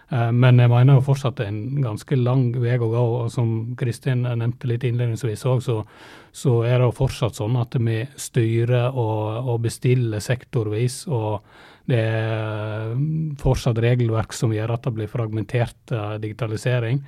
Men 0.10 0.60
jeg 0.62 0.70
mener 0.70 1.00
jo 1.00 1.02
fortsatt 1.02 1.40
det 1.40 1.48
er 1.48 1.54
en 1.54 1.82
ganske 1.82 2.18
lang 2.20 2.52
vei 2.62 2.76
å 2.78 2.90
gå. 2.92 3.06
og 3.24 3.32
Som 3.34 3.74
Kristin 3.80 4.22
nevnte 4.22 4.70
litt 4.70 4.84
innledningsvis 4.86 5.46
òg, 5.50 5.64
så, 5.66 5.80
så, 6.30 6.60
er 6.62 6.78
det 6.78 6.90
jo 6.92 6.98
fortsatt 7.00 7.40
sånn 7.40 7.58
at 7.58 7.74
vi 7.82 8.04
styrer 8.14 8.94
og, 8.94 9.50
og 9.50 9.64
bestiller 9.66 10.22
sektorvis. 10.22 11.08
og 11.10 11.42
det 11.86 12.02
er 12.02 12.96
fortsatt 13.42 13.80
regelverk 13.84 14.34
som 14.34 14.54
gjør 14.54 14.74
at 14.74 14.88
det 14.88 14.94
blir 14.96 15.10
fragmentert 15.10 15.94
uh, 15.94 16.16
digitalisering. 16.22 17.02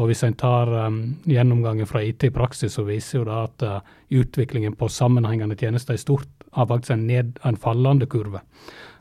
Og 0.00 0.08
hvis 0.08 0.24
en 0.24 0.36
tar 0.40 0.70
um, 0.86 1.02
gjennomgangen 1.28 1.88
fra 1.88 2.00
IT 2.04 2.30
i 2.30 2.32
praksis, 2.32 2.72
så 2.78 2.86
viser 2.88 3.20
jo 3.20 3.26
det 3.28 3.40
at 3.42 3.66
uh, 3.68 3.98
utviklingen 4.22 4.76
på 4.78 4.88
sammenhengende 4.88 5.58
tjenester 5.60 5.98
i 5.98 6.00
stort 6.00 6.30
har 6.56 6.68
faktisk 6.70 6.96
en, 6.96 7.04
ned, 7.08 7.36
en 7.44 7.60
fallende 7.60 8.08
kurve. 8.08 8.40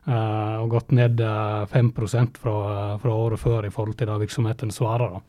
Uh, 0.02 0.64
og 0.64 0.72
gått 0.74 0.96
ned 0.98 1.20
uh, 1.22 1.68
5 1.70 1.92
fra, 2.42 2.54
fra, 2.98 3.12
året 3.14 3.40
før 3.40 3.68
i 3.68 3.70
forhold 3.70 4.00
til 4.00 4.10
det 4.10 4.18
virksomheten 4.24 4.74
svarer. 4.74 5.20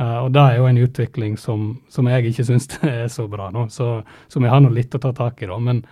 Og 0.00 0.30
Det 0.32 0.40
er 0.40 0.56
jo 0.56 0.66
en 0.66 0.80
utvikling 0.80 1.36
som, 1.38 1.66
som 1.92 2.08
jeg 2.08 2.32
ikke 2.32 2.46
syns 2.48 2.68
er 2.82 3.08
så 3.12 3.28
bra, 3.28 3.50
nå, 3.52 3.68
så, 3.68 3.98
så 4.28 4.40
vi 4.40 4.48
har 4.48 4.64
noe 4.64 4.72
litt 4.72 4.94
å 4.96 5.02
ta 5.02 5.12
tak 5.12 5.42
i. 5.44 5.50
da, 5.50 5.58
men 5.60 5.84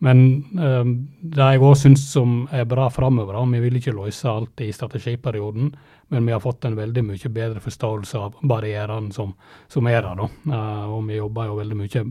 men 0.00 0.20
um, 0.56 0.92
det 1.20 1.46
jeg 1.52 1.60
òg 1.60 1.74
syns 1.76 2.06
som 2.08 2.46
er 2.56 2.64
bra 2.68 2.86
framover, 2.92 3.36
vi 3.52 3.60
vil 3.66 3.76
ikke 3.76 3.92
løse 3.92 4.30
alt 4.32 4.62
i 4.64 4.70
strategiperioden, 4.72 5.74
men 6.08 6.26
vi 6.26 6.32
har 6.32 6.40
fått 6.40 6.64
en 6.64 6.78
veldig 6.78 7.04
mye 7.04 7.32
bedre 7.34 7.60
forståelse 7.60 8.22
av 8.24 8.38
barrierene 8.40 9.12
som, 9.12 9.34
som, 9.68 9.90
er 9.92 10.08
der. 10.08 10.24
Uh, 10.48 10.86
og 10.96 11.04
vi 11.10 11.20
jobber 11.20 11.50
jo 11.50 11.60
veldig 11.60 11.80
mye 11.82 12.04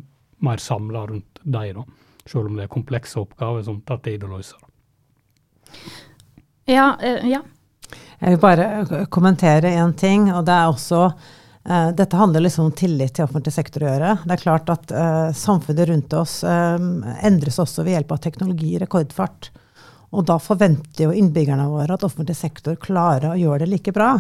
mer 0.45 0.61
samla 0.61 1.07
rundt 1.09 1.41
dem. 1.43 1.83
selv 2.25 2.45
om 2.45 2.55
det 2.55 2.67
er 2.67 2.75
komplekse 2.77 3.19
oppgaver 3.19 3.65
som 3.65 3.81
tar 3.81 4.03
tid 4.05 4.23
å 4.23 4.35
løse. 4.37 4.68
Ja, 6.69 6.93
ja. 7.01 7.41
Jeg 8.19 8.35
vil 8.35 8.41
bare 8.41 9.05
kommentere 9.09 9.71
én 9.79 9.93
ting, 9.97 10.27
og 10.33 10.43
det 10.45 10.55
er 10.55 10.67
også 10.67 11.05
uh, 11.07 11.89
Dette 11.95 12.19
handler 12.19 12.43
liksom 12.43 12.67
om 12.67 12.75
tillit 12.75 13.15
til 13.15 13.25
offentlig 13.25 13.53
sektor 13.55 13.85
å 13.85 13.93
gjøre. 13.93 14.17
Det 14.25 14.35
er 14.35 14.43
klart 14.43 14.73
at 14.73 14.91
uh, 14.91 15.29
samfunnet 15.35 15.87
rundt 15.89 16.15
oss 16.19 16.41
um, 16.43 16.99
endres 17.23 17.61
også 17.63 17.85
ved 17.87 17.95
hjelp 17.95 18.11
av 18.15 18.21
teknologi 18.25 18.73
i 18.75 18.81
rekordfart. 18.83 19.49
Og 20.09 20.25
da 20.25 20.39
forventer 20.41 21.07
jo 21.07 21.15
innbyggerne 21.15 21.69
våre 21.69 21.95
at 21.95 22.05
offentlig 22.05 22.35
sektor 22.35 22.77
klarer 22.81 23.31
å 23.31 23.39
gjøre 23.39 23.63
det 23.63 23.71
like 23.71 23.95
bra. 23.95 24.13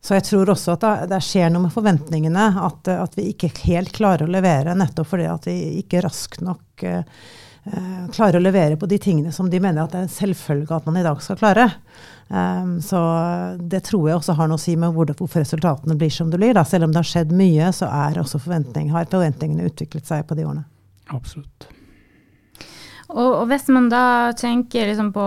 Så 0.00 0.16
jeg 0.16 0.28
tror 0.30 0.54
også 0.54 0.76
at 0.76 0.84
det, 0.84 0.94
det 1.12 1.20
skjer 1.24 1.50
noe 1.52 1.66
med 1.66 1.74
forventningene. 1.74 2.46
At, 2.64 2.88
at, 2.92 3.16
vi 3.18 3.32
ikke 3.32 3.50
helt 3.66 3.92
klarer 3.96 4.28
å 4.28 4.32
levere 4.32 4.76
nettopp 4.78 5.10
fordi 5.10 5.28
at 5.28 5.48
vi 5.48 5.56
ikke 5.82 6.04
raskt 6.06 6.44
nok 6.44 6.86
uh, 6.86 7.02
klarer 8.14 8.38
å 8.38 8.42
levere 8.42 8.78
på 8.80 8.88
de 8.88 8.96
tingene 8.98 9.32
som 9.32 9.50
de 9.50 9.60
mener 9.60 9.82
at 9.82 9.92
det 9.92 10.00
er 10.00 10.06
en 10.06 10.12
selvfølge 10.12 10.78
at 10.78 10.86
man 10.88 10.96
i 10.96 11.04
dag 11.04 11.20
skal 11.22 11.38
klare. 11.40 11.66
Um, 12.30 12.76
så 12.80 12.98
det 13.58 13.82
tror 13.88 14.06
jeg 14.06 14.20
også 14.20 14.36
har 14.38 14.46
noe 14.50 14.60
å 14.60 14.62
si 14.62 14.76
med 14.78 14.94
hvor, 14.94 15.10
hvorfor 15.18 15.42
resultatene 15.42 15.96
blir 15.98 16.12
som 16.14 16.30
det 16.30 16.38
blir. 16.38 16.54
Da. 16.54 16.62
Selv 16.64 16.86
om 16.86 16.94
det 16.94 17.02
har 17.02 17.10
skjedd 17.10 17.34
mye, 17.34 17.72
så 17.74 17.90
er 17.90 18.20
også 18.22 18.38
forventning, 18.42 18.92
har 18.94 19.10
forventningene 19.10 19.66
utviklet 19.66 20.06
seg 20.06 20.22
på 20.28 20.38
de 20.38 20.46
årene. 20.46 20.64
Absolutt. 21.10 21.66
Og, 23.10 23.26
og, 23.26 23.48
hvis 23.50 23.66
man 23.74 23.88
da 23.90 24.04
tenker 24.38 24.86
liksom 24.86 25.10
på 25.10 25.24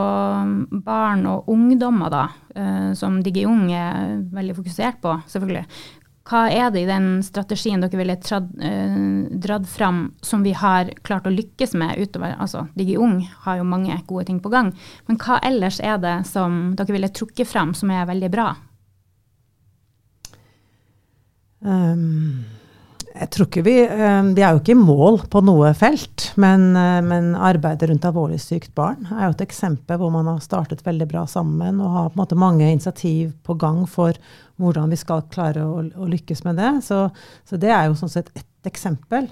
barn 0.86 1.26
og 1.28 1.52
ungdommer, 1.52 2.14
da, 2.14 2.24
uh, 2.56 2.94
som 2.96 3.20
DigiUng 3.26 3.68
er 3.76 4.16
veldig 4.32 4.56
fokusert 4.62 5.04
på, 5.04 5.18
selvfølgelig. 5.34 5.66
Hva 6.24 6.46
er 6.48 6.70
det 6.72 6.86
i 6.86 6.88
den 6.88 7.18
strategien 7.26 7.82
dere 7.84 8.00
ville 8.00 8.16
trad, 8.24 8.48
eh, 8.64 8.96
dratt 9.44 9.68
fram 9.68 10.14
som 10.24 10.44
vi 10.44 10.54
har 10.56 10.94
klart 11.04 11.28
å 11.28 11.34
lykkes 11.34 11.76
med 11.76 12.00
utover? 12.00 12.38
Altså, 12.40 12.68
DigiUng 12.80 13.20
har 13.44 13.60
jo 13.60 13.68
mange 13.68 13.98
gode 14.08 14.30
ting 14.30 14.40
på 14.40 14.52
gang. 14.54 14.72
Men 15.08 15.20
hva 15.20 15.42
ellers 15.44 15.82
er 15.84 15.98
det 16.00 16.26
som 16.30 16.76
dere 16.80 16.96
ville 16.96 17.12
trukket 17.12 17.48
fram 17.48 17.74
som 17.76 17.92
er 17.92 18.08
veldig 18.08 18.32
bra? 18.32 18.54
Um 21.64 22.63
jeg 23.24 23.32
tror 23.32 23.48
ikke 23.48 23.64
vi, 23.64 23.76
eh, 23.88 24.22
vi 24.36 24.44
er 24.44 24.56
jo 24.56 24.60
ikke 24.60 24.74
i 24.76 24.80
mål 24.80 25.22
på 25.32 25.42
noe 25.46 25.72
felt, 25.78 26.32
men, 26.40 26.74
eh, 26.76 27.00
men, 27.06 27.32
arbeidet 27.40 27.90
rundt 27.90 28.08
alvorlig 28.08 28.40
sykt 28.44 28.74
barn 28.76 29.08
er 29.12 29.28
jo 29.28 29.36
et 29.36 29.46
eksempel 29.46 30.00
hvor 30.02 30.12
man 30.12 30.28
har 30.28 30.42
startet 30.44 30.84
veldig 30.86 31.08
bra 31.12 31.24
sammen 31.30 31.80
og 31.80 31.96
har 31.96 32.10
på 32.10 32.18
en 32.18 32.24
måte 32.24 32.40
mange 32.40 32.68
initiativ 32.68 33.32
på 33.44 33.56
gang 33.60 33.86
for 33.88 34.18
hvordan 34.62 34.92
vi 34.92 35.00
skal 35.00 35.26
klare 35.32 35.64
å, 35.64 35.80
å 35.82 36.10
lykkes 36.10 36.44
med 36.46 36.60
det. 36.60 36.74
Så, 36.86 37.08
så, 37.48 37.60
det 37.60 37.72
er 37.74 37.88
jo 37.88 37.98
sånn 37.98 38.12
sett 38.12 38.32
ett 38.36 38.70
eksempel. 38.70 39.32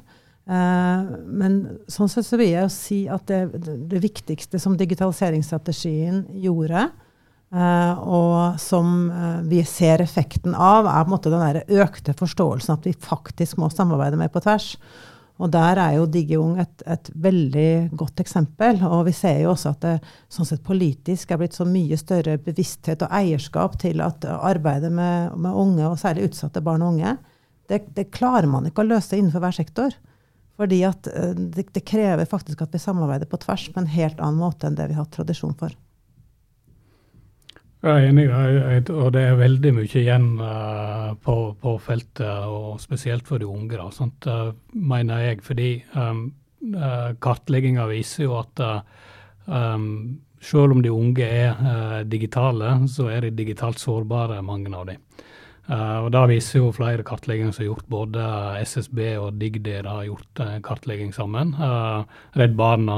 Uh, 0.49 1.05
men 1.29 1.59
sånn 1.91 2.09
sett 2.09 2.25
så 2.25 2.35
vil 2.39 2.49
jeg 2.49 2.65
jo 2.65 2.71
si 2.73 2.97
at 3.13 3.29
det, 3.29 3.61
det 3.87 4.01
viktigste 4.01 4.59
som 4.59 4.73
digitaliseringsstrategien 4.79 6.25
gjorde, 6.41 6.87
Uh, 7.51 7.97
og 8.07 8.59
som 8.63 9.09
uh, 9.11 9.41
vi 9.43 9.59
ser 9.67 9.99
effekten 9.99 10.53
av, 10.55 10.87
er 10.87 11.03
på 11.03 11.09
en 11.09 11.13
måte 11.17 11.31
den 11.33 11.41
der 11.43 11.81
økte 11.83 12.13
forståelsen 12.15 12.77
at 12.77 12.85
vi 12.87 12.93
faktisk 12.95 13.59
må 13.59 13.67
samarbeide 13.73 14.19
mer 14.19 14.31
på 14.31 14.39
tvers. 14.45 14.77
Og 15.41 15.49
der 15.51 15.79
er 15.81 15.97
jo 15.97 16.05
DigiUng 16.07 16.61
et, 16.61 16.83
et, 16.85 17.09
veldig 17.17 17.97
godt 17.97 18.21
eksempel. 18.23 18.79
Og 18.85 19.03
vi 19.09 19.13
ser 19.17 19.41
jo 19.41 19.51
også 19.51 19.73
at 19.73 19.83
det 19.83 19.93
sånn 20.31 20.47
sett 20.47 20.63
politisk 20.63 21.33
er 21.33 21.41
blitt 21.41 21.57
så 21.57 21.65
mye 21.67 21.97
større 21.99 22.37
bevissthet 22.45 23.03
og 23.03 23.15
eierskap 23.19 23.75
til 23.81 24.03
at 24.05 24.27
arbeidet 24.31 24.93
med, 24.93 25.33
med 25.35 25.57
unge, 25.65 25.89
og 25.89 25.99
særlig 25.99 26.29
utsatte 26.29 26.63
barn 26.63 26.85
og 26.85 26.93
unge, 26.93 27.17
det, 27.71 27.83
det, 27.97 28.11
klarer 28.13 28.47
man 28.51 28.67
ikke 28.69 28.85
å 28.85 28.91
løse 28.93 29.17
innenfor 29.17 29.43
hver 29.43 29.59
sektor. 29.59 29.95
Fordi 30.61 30.83
at 30.87 31.09
uh, 31.09 31.33
det, 31.35 31.67
det 31.73 31.87
krever 31.89 32.29
faktisk 32.29 32.63
at 32.63 32.71
vi 32.71 32.83
samarbeider 32.83 33.27
på 33.27 33.41
tvers 33.43 33.67
på 33.73 33.81
en 33.81 33.91
helt 33.91 34.21
annen 34.21 34.39
måte 34.39 34.69
enn 34.69 34.77
det 34.77 34.87
vi 34.91 34.95
har 34.95 35.03
hatt 35.07 35.17
tradisjon 35.19 35.57
for. 35.59 35.73
Jeg 37.81 37.97
er 37.97 38.11
enig, 38.11 38.27
og 38.93 39.07
det 39.15 39.21
er 39.25 39.39
veldig 39.39 39.71
mye 39.73 40.01
igjen 40.03 40.25
uh, 40.37 41.15
på, 41.17 41.35
på, 41.57 41.71
feltet, 41.81 42.29
og 42.45 42.75
spesielt 42.83 43.25
for 43.25 43.41
de 43.41 43.47
unge. 43.49 43.73
Da, 43.73 43.87
sånt, 43.95 44.27
uh, 44.29 44.51
mener 44.77 45.23
jeg, 45.23 45.39
fordi 45.41 45.71
um, 45.97 46.27
kartlegginga 47.25 47.87
viser 47.89 48.27
jo 48.27 48.35
at 48.37 48.61
um, 49.47 49.87
selv 50.37 50.75
om 50.75 50.83
de 50.85 50.93
unge 50.93 51.25
er 51.25 52.05
digitale, 52.05 52.75
så 52.85 53.07
er 53.09 53.25
de 53.25 53.33
digitalt 53.39 53.81
sårbare, 53.81 54.43
mange 54.45 54.69
av 54.77 54.85
dem. 54.91 55.01
Uh, 55.71 56.03
og 56.03 56.09
Da 56.11 56.25
viser 56.27 56.59
jo 56.59 56.71
flere 56.75 57.03
kartlegginger 57.07 57.53
som 57.55 57.63
er 57.63 57.69
gjort, 57.69 57.85
både 57.91 58.23
SSB 58.65 58.99
og 59.21 59.37
Digdi 59.39 59.77
har 59.77 60.03
gjort 60.03 60.41
uh, 60.43 60.57
kartlegging 60.65 61.13
sammen. 61.15 61.53
Uh, 61.55 62.03
Redd 62.35 62.57
Barna 62.59 62.97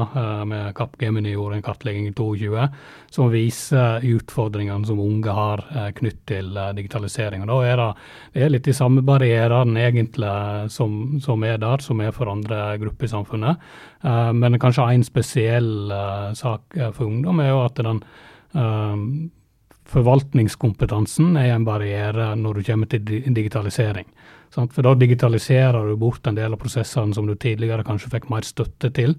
med 0.50 0.72
Kapp 0.78 0.96
Gemini 1.02 1.36
gjorde 1.36 1.60
en 1.60 1.66
kartlegging 1.66 2.08
i 2.10 2.14
2022 2.18 2.66
som 3.14 3.30
viser 3.34 4.06
utfordringene 4.16 4.88
som 4.90 5.02
unge 5.02 5.34
har 5.34 5.62
knytt 5.98 6.24
til 6.30 6.50
digitalisering. 6.78 7.44
Og 7.44 7.52
Da 7.52 7.60
er 7.68 7.82
det, 7.82 7.88
det 8.34 8.44
er 8.44 8.54
litt 8.56 8.68
de 8.68 8.76
samme 8.76 9.04
barrierene 9.06 9.86
egentlig 9.86 10.32
som, 10.74 11.20
som, 11.22 11.46
er 11.46 11.62
der, 11.62 11.84
som 11.84 12.02
er 12.02 12.14
for 12.16 12.32
andre 12.32 12.78
grupper 12.82 13.06
i 13.06 13.12
samfunnet. 13.12 13.70
men 14.34 14.60
kanskje 14.60 14.90
en 14.94 15.06
spesiell 15.06 15.94
sak 16.38 16.78
for 16.96 17.06
ungdom 17.06 17.40
er 17.44 17.54
jo 17.54 17.64
at 17.66 17.82
den 17.86 18.04
forvaltningskompetansen 19.90 21.38
er 21.38 21.54
en 21.54 21.66
barriere 21.68 22.34
når 22.40 22.60
du 22.60 22.68
kommer 22.70 22.90
til 22.92 23.04
digitalisering. 23.06 24.08
For 24.54 24.86
da 24.86 24.94
digitaliserer 24.94 25.88
du 25.88 25.96
bort 25.98 26.28
en 26.30 26.38
del 26.38 26.54
av 26.54 26.62
prosessene 26.62 27.16
som 27.16 27.26
du 27.28 27.34
tidligere 27.36 27.86
kanskje 27.86 28.12
fikk 28.12 28.30
mer 28.30 28.46
støtte 28.46 28.92
til 28.94 29.16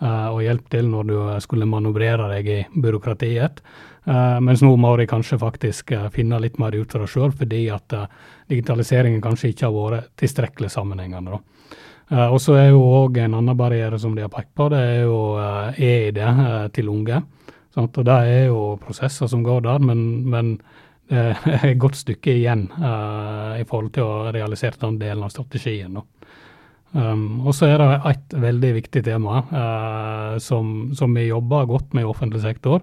uh, 0.00 0.30
og 0.32 0.40
hjelp 0.46 0.70
til 0.72 0.88
når 0.88 1.10
du 1.10 1.18
skulle 1.44 1.68
manøvrere 1.68 2.30
deg 2.32 2.48
i 2.48 2.58
byråkratiet. 2.72 3.60
Uh, 4.08 4.38
mens 4.40 4.64
nå 4.64 4.72
må 4.80 4.94
de 4.96 5.08
kanskje 5.10 5.40
faktisk 5.42 5.92
finne 6.14 6.40
litt 6.40 6.56
mer 6.62 6.76
ut 6.78 6.88
for 6.88 7.04
det 7.04 7.12
sjøl, 7.12 7.34
fordi 7.36 7.66
at 7.74 7.98
digitaliseringen 8.48 9.20
kanskje 9.24 9.52
ikke 9.52 9.68
har 9.68 9.76
vært 9.76 10.12
tilstrekkelig 10.16 10.72
sammenhengende. 10.72 11.42
og 12.08 12.40
så 12.40 12.54
er 12.56 12.70
jo 12.70 12.80
òg 12.80 13.18
en 13.20 13.34
annen 13.34 13.56
barriere 13.56 13.98
som 13.98 14.14
de 14.16 14.22
har 14.24 14.32
pekt 14.32 14.54
på, 14.56 14.70
det 14.72 14.78
er 14.78 15.02
jo 15.02 15.18
e-ID 15.76 16.22
til 16.72 16.88
unge. 16.88 17.20
Sant? 17.74 17.98
Og 17.98 18.04
Det 18.04 18.18
er 18.28 18.44
jo 18.48 18.76
prosesser 18.82 19.30
som 19.30 19.42
går 19.46 19.64
der, 19.66 19.82
men, 19.84 20.04
men 20.28 20.54
det 21.08 21.16
er 21.16 21.66
et 21.72 21.80
godt 21.80 21.98
stykke 21.98 22.36
igjen 22.36 22.68
uh, 22.76 23.56
i 23.58 23.66
forhold 23.68 23.92
til 23.96 24.06
å 24.06 24.30
realisere 24.34 24.80
den 24.80 24.98
delen 25.00 25.24
av 25.24 25.32
strategien. 25.32 25.98
Um, 26.92 27.44
og 27.44 27.52
så 27.56 27.68
er 27.68 27.82
det 27.82 27.88
et 28.12 28.38
veldig 28.40 28.72
viktig 28.78 29.02
tema 29.04 29.42
uh, 29.50 30.38
som, 30.40 30.90
som, 30.96 31.12
vi 31.16 31.28
jobber 31.28 31.68
godt 31.68 31.92
med 31.96 32.06
i 32.06 32.08
offentlig 32.08 32.40
sektor, 32.44 32.80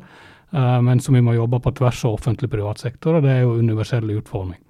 uh, 0.53 0.79
men 0.85 1.01
som 1.01 1.17
vi 1.17 1.23
må 1.25 1.33
jobbe 1.33 1.61
på 1.61 1.73
tvers 1.79 2.03
av 2.05 2.19
offentlig 2.19 2.51
privat 2.53 2.81
sektor, 2.81 3.17
og 3.17 3.25
det 3.25 3.33
er 3.33 3.45
jo 3.45 3.57
universell 3.57 4.09
utforming. 4.17 4.61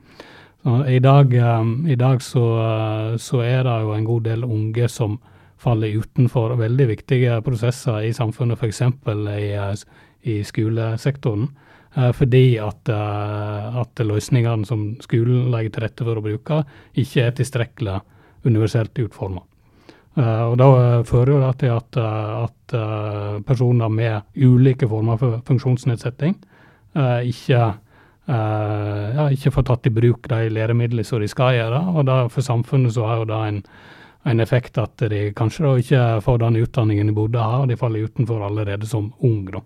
Så 0.65 0.79
I 0.89 1.00
dag, 1.03 1.36
um, 1.60 1.74
i 1.88 1.98
dag 2.00 2.24
så, 2.25 2.45
så, 3.22 3.41
er 3.45 3.67
det 3.67 3.75
jo 3.84 3.91
en 3.93 4.07
god 4.07 4.24
del 4.25 4.48
unge 4.48 4.88
som 4.89 5.19
faller 5.62 5.96
utenfor 6.02 6.58
veldig 6.60 6.88
viktige 6.90 7.40
prosesser 7.46 8.04
i 8.08 8.14
samfunnet, 8.14 8.60
f.eks. 8.60 8.82
i 9.40 9.54
i 10.26 10.44
skolesektoren. 10.44 11.50
Uh, 11.96 12.12
fordi 12.12 12.58
at, 12.60 12.90
uh, 12.92 13.82
at, 13.82 14.02
løsningene 14.04 14.68
som 14.68 14.88
skolen 15.04 15.52
legger 15.54 15.76
til 15.76 15.86
rette 15.86 16.08
for 16.08 16.20
å 16.20 16.24
bruke, 16.26 16.64
ikke 16.98 17.24
er 17.24 17.36
tilstrekkelig 17.38 18.00
universelt 18.46 19.00
utforma. 19.02 19.42
Eh, 20.16 20.42
og 20.46 20.58
Da 20.60 20.68
fører 21.04 21.42
det 21.42 21.64
til 21.64 21.72
at, 21.74 21.98
at 21.98 22.76
personer 23.44 23.90
med 23.90 24.22
ulike 24.38 24.88
former 24.88 25.18
for 25.18 25.40
funksjonsnedsetting 25.48 26.36
ikke, 27.26 27.64
ja, 28.30 29.26
ikke 29.34 29.52
får 29.52 29.66
tatt 29.66 29.90
i 29.90 29.94
bruk 29.98 30.30
de 30.30 30.54
læremidlene 30.54 31.04
som 31.04 31.20
de 31.20 31.28
skal 31.28 31.58
gjøre. 31.58 31.82
og 31.98 32.06
da 32.06 32.20
For 32.30 32.46
samfunnet 32.46 32.94
så 32.94 33.10
har 33.10 33.24
jo 33.24 33.28
det 33.34 33.42
en, 33.48 33.60
en 34.25 34.39
effekt 34.41 34.77
at 34.82 35.05
de 35.10 35.29
kanskje 35.38 35.65
da 35.65 35.74
ikke 35.79 36.03
får 36.25 36.39
den 36.41 36.62
utdanningen 36.63 37.12
de 37.12 37.13
burde 37.13 37.41
ha, 37.41 37.62
og 37.62 37.70
de 37.70 37.77
faller 37.77 38.08
utenfor 38.10 38.41
allerede 38.46 38.88
som 38.89 39.12
ung. 39.20 39.46
da. 39.53 39.62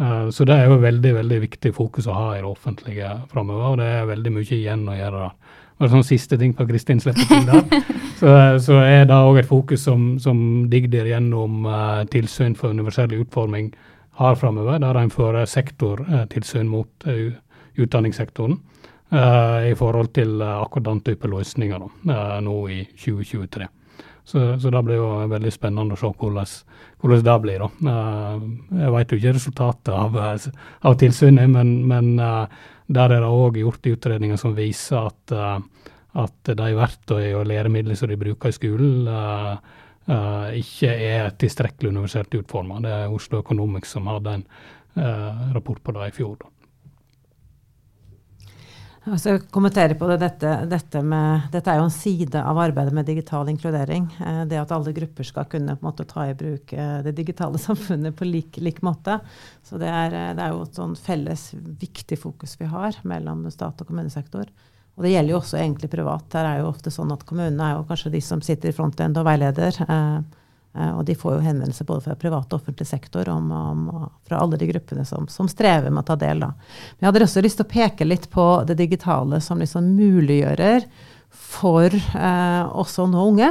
Eh, 0.00 0.30
så 0.30 0.44
det 0.44 0.56
er 0.56 0.70
jo 0.70 0.80
veldig 0.80 1.12
veldig 1.18 1.40
viktig 1.44 1.72
fokus 1.76 2.08
å 2.08 2.16
ha 2.16 2.28
i 2.36 2.40
det 2.40 2.48
offentlige 2.48 3.10
framover, 3.32 3.66
og 3.72 3.80
det 3.82 3.88
er 3.98 4.08
veldig 4.08 4.32
mye 4.32 4.56
igjen 4.56 4.88
å 4.88 4.96
gjøre 4.96 5.24
der. 5.26 5.58
Og 5.80 5.92
sånn 5.92 6.04
Siste 6.04 6.36
ting 6.40 6.52
på 6.56 6.66
Kristin 6.68 7.00
slipper 7.00 7.44
der, 7.48 7.84
så, 8.20 8.32
så, 8.60 8.80
er 8.84 9.06
det 9.08 9.16
òg 9.16 9.40
et 9.40 9.48
fokus 9.48 9.84
som, 9.88 10.14
som 10.20 10.40
Digdir 10.72 11.08
gjennom 11.08 11.64
uh, 11.64 12.02
tilsyn 12.12 12.56
for 12.56 12.76
universell 12.76 13.14
utforming 13.16 13.70
har 14.20 14.36
framover, 14.36 14.76
der 14.82 14.98
en 15.00 15.12
fører 15.12 15.48
sektortilsyn 15.48 16.68
uh, 16.68 16.72
mot 16.74 17.08
uh, 17.08 17.32
utdanningssektoren 17.80 18.60
i 19.10 19.72
forhold 19.74 20.12
til 20.14 20.36
akkurat 20.38 20.84
den 20.86 21.00
type 21.02 21.26
løsninger 21.26 21.80
da, 21.82 22.18
nå 22.46 22.52
i 22.70 22.76
2023. 22.94 23.66
Så, 24.24 24.42
så, 24.60 24.70
det 24.70 24.82
blir 24.86 25.00
jo 25.00 25.08
veldig 25.30 25.52
spennende 25.54 25.96
å 25.96 25.98
se 25.98 26.10
hvordan, 26.20 26.52
hvordan 27.02 27.24
det 27.26 27.36
blir. 27.44 27.64
da. 27.64 27.70
Uh, 27.86 28.44
jeg 28.82 28.94
vet 28.96 29.12
jo 29.12 29.18
ikke 29.20 29.34
resultatet 29.38 29.92
av, 29.96 30.18
av 30.90 30.98
tilsynet, 31.00 31.50
men, 31.50 31.72
men 31.90 32.12
uh, 32.20 32.68
der 32.90 33.16
er 33.16 33.24
det 33.24 33.30
òg 33.30 33.58
gjort 33.60 33.90
utredninger 33.90 34.38
som 34.40 34.54
viser 34.56 35.10
at, 35.10 35.34
at 36.18 36.52
de 36.58 36.70
verktøy 36.74 37.36
og 37.38 37.46
læremidler 37.46 37.98
som 37.98 38.10
de 38.10 38.18
bruker 38.18 38.50
i 38.50 38.56
skolen, 38.56 39.06
ikke 40.58 40.90
er 40.90 41.30
tilstrekkelig 41.38 41.92
universelt 41.92 42.34
utforma. 42.34 42.80
Det 42.82 42.90
er 42.96 43.14
Oslo 43.14 43.38
Economics 43.44 43.94
som 43.94 44.10
hadde 44.10 44.40
en 44.40 44.46
rapport 45.54 45.78
på 45.86 45.94
det 45.94 46.08
i 46.10 46.16
fjor. 46.18 46.34
da. 46.40 46.50
Altså, 49.08 49.38
kommentere 49.48 49.94
på 49.96 50.04
det, 50.10 50.18
dette, 50.20 50.48
dette, 50.68 51.00
med, 51.00 51.46
dette, 51.54 51.72
er 51.72 51.78
jo 51.80 51.86
en 51.86 51.94
side 51.94 52.40
av 52.44 52.58
arbeidet 52.60 52.92
med 52.92 53.06
digital 53.08 53.48
inkludering. 53.48 54.10
Eh, 54.20 54.42
det 54.50 54.58
at 54.60 54.74
alle 54.76 54.92
grupper 54.92 55.24
skal 55.24 55.46
kunne 55.48 55.78
måte, 55.80 56.04
ta 56.04 56.26
i 56.28 56.34
bruk 56.36 56.74
eh, 56.76 56.98
det 57.06 57.14
digitale 57.16 57.58
samfunnet 57.68 58.16
på 58.16 58.28
lik, 58.28 58.58
lik 58.60 58.82
måte. 58.84 59.16
Så 59.64 59.80
det 59.80 59.88
er, 59.88 60.12
eh, 60.12 60.34
det 60.36 60.44
er, 60.44 60.52
jo 60.52 60.66
et 60.66 60.82
sånn 60.82 60.92
felles 61.00 61.46
viktig 61.56 62.20
fokus 62.20 62.58
vi 62.60 62.68
har 62.68 63.00
mellom 63.08 63.46
stat 63.48 63.80
og 63.80 63.88
kommunesektor. 63.88 64.52
Og 65.00 65.06
det 65.06 65.14
gjelder 65.14 65.32
jo 65.32 65.40
også 65.40 65.56
egentlig 65.56 65.88
privat. 65.94 66.36
Her 66.36 66.50
er 66.50 66.60
jo 66.60 66.68
ofte 66.68 66.92
sånn 66.92 67.14
at 67.14 67.24
Kommunene 67.24 67.70
er 67.70 67.78
jo 67.78 67.86
kanskje 67.88 68.12
de 68.12 68.20
som 68.20 68.42
sitter 68.44 68.68
i 68.68 68.76
frontend 68.76 69.16
og 69.16 69.24
veileder. 69.24 69.80
Eh, 69.80 70.39
og 70.70 71.00
de 71.04 71.16
får 71.18 71.32
jo 71.34 71.42
henvendelser 71.42 71.86
både 71.88 72.04
fra 72.04 72.14
privat 72.14 72.52
og 72.52 72.60
offentlig 72.60 72.86
sektor 72.86 73.26
om, 73.32 73.48
om, 73.50 73.86
fra 74.28 74.38
alle 74.38 74.58
de 74.60 74.68
gruppene 74.70 75.02
som, 75.04 75.26
som, 75.26 75.48
strever 75.50 75.90
med 75.90 76.04
å 76.04 76.08
ta 76.12 76.16
del. 76.20 76.44
Da. 76.44 76.52
Men 76.54 77.06
jeg 77.06 77.08
hadde 77.10 77.24
også 77.26 77.42
lyst 77.42 77.58
til 77.58 77.66
å 77.66 77.72
peke 77.72 78.06
litt 78.06 78.28
på 78.30 78.44
det 78.68 78.76
digitale 78.78 79.40
som 79.42 79.58
liksom 79.58 79.88
muliggjører 79.98 80.86
for 81.30 81.90
eh, 81.90 82.62
også 82.70 83.08
nå 83.10 83.24
unge. 83.32 83.50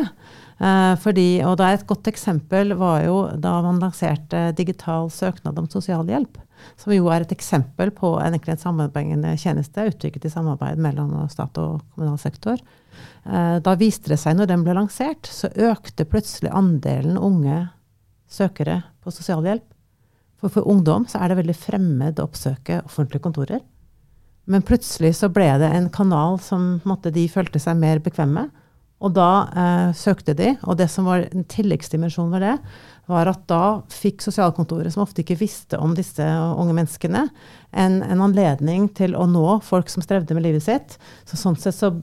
Eh, 0.59 0.93
fordi, 0.99 1.27
og 1.47 1.57
da 1.59 1.71
Et 1.73 1.87
godt 1.87 2.07
eksempel 2.11 2.75
var 2.79 3.03
jo 3.05 3.19
da 3.39 3.59
man 3.63 3.79
lanserte 3.79 4.51
digital 4.57 5.11
søknad 5.11 5.59
om 5.59 5.69
sosialhjelp. 5.71 6.39
Som 6.79 6.91
jo 6.91 7.07
er 7.07 7.23
et 7.23 7.31
eksempel 7.31 7.91
på 7.95 8.17
en, 8.19 8.35
en 8.35 8.63
sammenhengende 8.63 9.37
tjeneste 9.39 9.87
utviklet 9.91 10.27
i 10.27 10.33
samarbeid 10.33 10.79
mellom 10.81 11.15
stat 11.31 11.55
og 11.61 11.79
kommunal 11.95 12.19
sektor. 12.19 12.59
Eh, 13.25 13.57
da 13.63 13.75
viste 13.79 14.11
det 14.11 14.19
seg, 14.21 14.37
når 14.37 14.51
den 14.51 14.63
ble 14.65 14.75
lansert, 14.77 15.27
så 15.29 15.51
økte 15.69 16.07
plutselig 16.09 16.53
andelen 16.55 17.17
unge 17.17 17.67
søkere 18.29 18.81
på 19.03 19.13
sosialhjelp. 19.13 19.65
For 20.39 20.53
for 20.53 20.67
ungdom 20.71 21.05
så 21.09 21.19
er 21.19 21.31
det 21.31 21.41
veldig 21.41 21.57
fremmed 21.57 22.19
å 22.19 22.29
oppsøke 22.29 22.79
offentlige 22.85 23.25
kontorer. 23.25 23.61
Men 24.49 24.63
plutselig 24.65 25.17
så 25.19 25.29
ble 25.29 25.49
det 25.61 25.69
en 25.75 25.89
kanal 25.93 26.39
som 26.41 26.79
måtte, 26.87 27.11
de 27.13 27.27
følte 27.29 27.59
seg 27.61 27.77
mer 27.77 27.99
bekvemme 28.01 28.47
med. 28.47 28.58
Og 28.99 29.13
da 29.15 29.31
eh, 29.55 29.89
søkte 29.95 30.35
de, 30.35 30.53
og 30.67 30.79
det 30.79 30.89
som 30.91 31.07
var 31.07 31.23
en 31.29 31.45
tilleggsdimensjon 31.47 32.33
ved 32.33 32.43
det, 32.43 32.55
var 33.09 33.29
at 33.31 33.41
da 33.49 33.79
fikk 33.89 34.21
sosialkontoret, 34.21 34.91
som 34.93 35.01
ofte 35.01 35.23
ikke 35.23 35.39
visste 35.39 35.79
om 35.81 35.95
disse 35.97 36.21
unge 36.21 36.75
menneskene, 36.77 37.23
en, 37.71 37.95
en, 38.05 38.21
anledning 38.21 38.85
til 38.97 39.15
å 39.17 39.25
nå 39.29 39.59
folk 39.65 39.89
som 39.89 40.03
strevde 40.05 40.35
med 40.37 40.45
livet 40.45 40.65
sitt. 40.65 40.97
Så 41.25 41.39
sånn 41.39 41.57
sett 41.57 41.77
så 41.77 41.93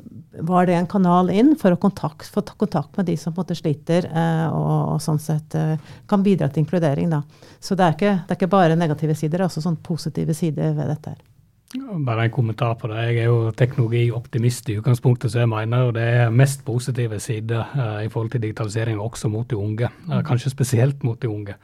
var 0.49 0.67
det 0.67 0.75
en 0.79 0.91
kanal 0.91 1.31
inn 1.31 1.55
for 1.61 1.75
å 1.75 1.81
kontakt, 1.81 2.27
få 2.33 2.43
ta 2.47 2.57
kontakt 2.59 2.99
med 2.99 3.07
de 3.11 3.17
som 3.21 3.35
på 3.35 3.43
en 3.43 3.47
måte 3.47 3.59
sliter, 3.61 4.11
eh, 4.11 4.49
og, 4.51 4.97
og, 4.97 4.99
sånn 5.05 5.23
sett 5.23 5.55
eh, 5.59 5.77
kan 6.11 6.27
bidra 6.27 6.51
til 6.51 6.65
inkludering. 6.65 7.13
Da. 7.13 7.23
Så 7.61 7.79
det 7.79 7.87
er, 7.87 7.97
ikke, 7.99 8.19
det 8.25 8.35
er 8.35 8.41
ikke 8.41 8.55
bare 8.59 8.79
negative 8.79 9.15
sider, 9.15 9.39
det 9.39 9.47
er 9.47 9.51
også 9.53 9.69
sånn 9.69 9.81
positive 9.87 10.35
sider 10.35 10.75
ved 10.75 10.95
dette. 10.97 11.15
her. 11.15 11.36
Bare 11.77 12.25
en 12.25 12.31
kommentar 12.31 12.75
på 12.75 12.89
det. 12.91 13.03
Jeg 13.09 13.19
er 13.25 13.29
jo 13.31 13.51
teknologioptimist 13.57 14.69
i 14.71 14.77
utgangspunktet, 14.81 15.33
så 15.33 15.43
jeg 15.43 15.51
mener 15.51 15.93
det 15.95 16.07
er 16.21 16.33
mest 16.35 16.65
positive 16.65 17.19
sider 17.21 17.67
uh, 17.75 18.01
i 18.05 18.09
forhold 18.13 18.31
til 18.33 18.43
digitalisering 18.43 19.01
også 19.03 19.29
mot 19.33 19.49
de 19.51 19.59
unge. 19.59 19.91
Uh, 20.09 20.21
kanskje 20.27 20.53
spesielt 20.53 21.05
mot 21.05 21.21
de 21.23 21.29
unge. 21.29 21.57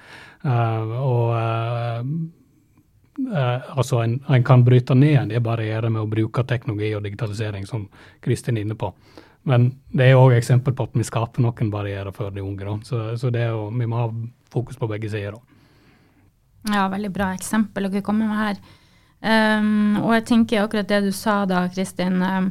Uh, 0.45 0.95
og 0.99 1.37
altså 3.23 4.01
en, 4.03 4.17
en, 4.29 4.45
kan 4.45 4.65
bryte 4.65 4.95
ned 4.97 5.19
en 5.21 5.31
del 5.31 5.43
barrierer 5.45 5.93
med 5.93 6.03
å 6.03 6.11
bruke 6.11 6.43
teknologi 6.49 6.95
og 6.97 7.05
digitalisering, 7.05 7.67
som 7.69 7.87
Kristin 8.25 8.57
er 8.57 8.67
inne 8.67 8.77
på. 8.79 8.91
Men 9.49 9.69
det 9.93 10.09
er 10.09 10.19
òg 10.19 10.37
eksempel 10.37 10.75
på 10.75 10.87
at 10.89 10.95
vi 10.97 11.07
skaper 11.07 11.43
noen 11.45 11.71
barrierer 11.71 12.15
for 12.15 12.35
de 12.35 12.43
unge. 12.43 12.65
Da. 12.65 12.77
Så, 12.87 13.03
så 13.21 13.31
jo, 13.35 13.67
vi 13.75 13.89
må 13.89 13.99
ha 14.01 14.07
fokus 14.53 14.79
på 14.79 14.89
begge 14.91 15.11
sider. 15.13 15.37
Ja, 16.71 16.87
veldig 16.91 17.11
bra 17.13 17.33
eksempel 17.35 17.89
dere 17.89 18.05
kommer 18.07 18.31
med 18.31 18.39
her. 18.39 18.63
Um, 19.23 20.01
og 20.03 20.17
jeg 20.17 20.27
tenker 20.33 20.65
akkurat 20.65 20.89
det 20.91 21.05
du 21.05 21.13
sa 21.15 21.45
da, 21.47 21.69
Kristin. 21.71 22.19
Um, 22.23 22.51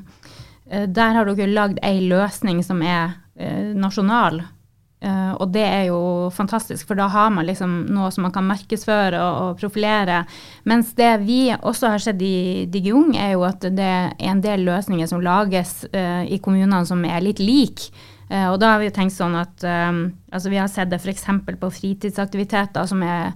der 0.71 1.17
har 1.17 1.27
dere 1.27 1.51
lagd 1.51 1.81
ei 1.83 1.99
løsning 2.07 2.61
som 2.63 2.79
er 2.85 3.17
uh, 3.35 3.71
nasjonal. 3.75 4.39
Uh, 5.01 5.34
og 5.41 5.49
det 5.49 5.63
er 5.65 5.88
jo 5.89 6.29
fantastisk, 6.31 6.86
for 6.88 6.99
da 6.99 7.07
har 7.10 7.31
man 7.34 7.47
liksom 7.49 7.73
noe 7.91 8.12
som 8.13 8.27
man 8.27 8.34
kan 8.36 8.45
markedsføre 8.47 9.19
og, 9.19 9.39
og 9.41 9.60
profilere. 9.60 10.21
Mens 10.69 10.93
det 10.95 11.10
vi 11.25 11.41
også 11.57 11.91
har 11.95 12.03
sett 12.05 12.21
i 12.23 12.67
DigiUng, 12.71 13.17
er 13.19 13.34
jo 13.34 13.43
at 13.49 13.65
det 13.65 13.88
er 13.88 14.13
en 14.31 14.43
del 14.45 14.63
løsninger 14.69 15.10
som 15.10 15.23
lages 15.25 15.81
uh, 15.89 16.23
i 16.23 16.39
kommunene 16.39 16.86
som 16.88 17.03
er 17.03 17.25
litt 17.25 17.43
like. 17.43 17.91
og 18.31 18.62
da 18.62 18.69
har 18.71 18.77
vi 18.79 18.86
jo 18.88 18.93
tenkt 18.95 19.12
sånn 19.12 19.34
at 19.36 19.63
um, 19.67 19.97
altså 20.31 20.49
Vi 20.49 20.55
har 20.55 20.69
sett 20.71 20.88
det 20.88 21.01
f.eks. 21.01 21.25
på 21.60 21.71
fritidsaktiviteter 21.75 22.86
som 22.88 23.01
er 23.03 23.34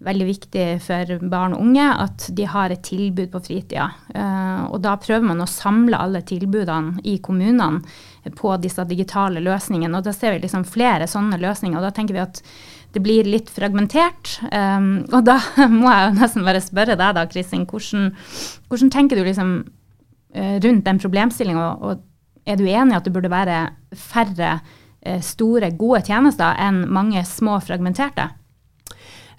veldig 0.00 0.26
viktig 0.26 0.66
for 0.80 1.12
barn 1.28 1.54
og 1.54 1.60
unge 1.60 1.84
at 1.84 2.26
de 2.36 2.46
har 2.48 2.72
et 2.72 2.82
tilbud 2.86 3.28
på 3.32 3.42
fritida. 3.44 3.90
Uh, 4.14 4.70
og 4.72 4.80
da 4.84 4.94
prøver 5.00 5.26
man 5.28 5.44
å 5.44 5.48
samle 5.50 5.98
alle 6.00 6.22
tilbudene 6.26 7.02
i 7.04 7.18
kommunene 7.20 7.82
på 8.36 8.54
disse 8.62 8.84
digitale 8.88 9.42
løsningene. 9.44 9.98
Og 9.98 10.06
da 10.06 10.14
ser 10.16 10.34
vi 10.34 10.44
liksom 10.44 10.64
flere 10.68 11.08
sånne 11.10 11.40
løsninger. 11.40 11.76
Og 11.76 11.84
da 11.84 11.92
tenker 11.96 12.16
vi 12.16 12.24
at 12.24 12.40
det 12.94 13.02
blir 13.04 13.28
litt 13.28 13.52
fragmentert. 13.52 14.38
Um, 14.48 15.04
og 15.12 15.24
da 15.28 15.38
må 15.70 15.92
jeg 15.92 16.16
nesten 16.16 16.48
bare 16.48 16.64
spørre 16.64 16.98
deg 16.98 17.16
da, 17.18 17.28
Kristin, 17.30 17.68
hvordan, 17.68 18.10
hvordan 18.72 18.92
tenker 18.94 19.20
du 19.20 19.26
liksom 19.26 19.54
uh, 19.60 20.56
rundt 20.64 20.86
den 20.88 21.02
problemstillinga? 21.02 21.70
Og, 21.70 21.90
og, 21.90 22.06
er 22.48 22.56
du 22.56 22.64
enig 22.64 22.94
i 22.94 22.96
at 22.96 23.04
det 23.04 23.12
burde 23.12 23.28
være 23.30 23.56
færre 23.92 24.54
uh, 24.56 25.20
store, 25.22 25.74
gode 25.76 26.00
tjenester 26.08 26.56
enn 26.58 26.86
mange 26.88 27.20
små 27.28 27.60
fragmenterte? 27.62 28.30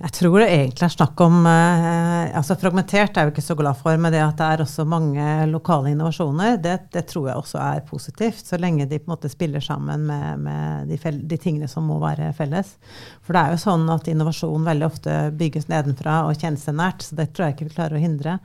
Jeg 0.01 0.13
tror 0.15 0.39
det 0.41 0.47
egentlig 0.49 0.85
er 0.87 0.93
snakk 0.95 1.21
om 1.21 1.43
eh, 1.45 2.31
altså 2.37 2.55
Fragmentert 2.57 3.13
er 3.13 3.21
jeg 3.21 3.29
jo 3.29 3.33
ikke 3.35 3.43
så 3.45 3.55
glad 3.59 3.77
for, 3.77 3.99
men 4.01 4.13
det 4.13 4.21
at 4.23 4.39
det 4.39 4.47
er 4.47 4.63
også 4.63 4.85
mange 4.89 5.25
lokale 5.51 5.91
innovasjoner, 5.91 6.55
det, 6.63 6.77
det 6.95 7.03
tror 7.11 7.27
jeg 7.29 7.37
også 7.37 7.59
er 7.61 7.83
positivt. 7.85 8.41
Så 8.47 8.57
lenge 8.57 8.87
de 8.89 8.97
på 8.97 9.11
en 9.11 9.13
måte 9.13 9.29
spiller 9.29 9.61
sammen 9.61 10.07
med, 10.09 10.41
med 10.47 10.89
de, 10.89 10.97
fel, 11.01 11.19
de, 11.29 11.37
tingene 11.37 11.69
som 11.69 11.85
må 11.85 11.99
være 12.01 12.31
felles. 12.37 12.73
For 13.21 13.37
det 13.37 13.43
er 13.43 13.53
jo 13.53 13.61
sånn 13.61 13.85
at 13.93 14.09
innovasjon 14.09 14.65
veldig 14.71 14.87
ofte 14.89 15.17
bygges 15.37 15.69
nedenfra 15.69 16.23
og 16.29 16.33
tjenestenært, 16.39 17.05
så 17.05 17.19
det 17.21 17.29
tror 17.29 17.49
jeg 17.49 17.59
ikke 17.59 17.69
vi 17.69 17.75
klarer 17.77 17.99
å 17.99 18.05
hindre. 18.05 18.39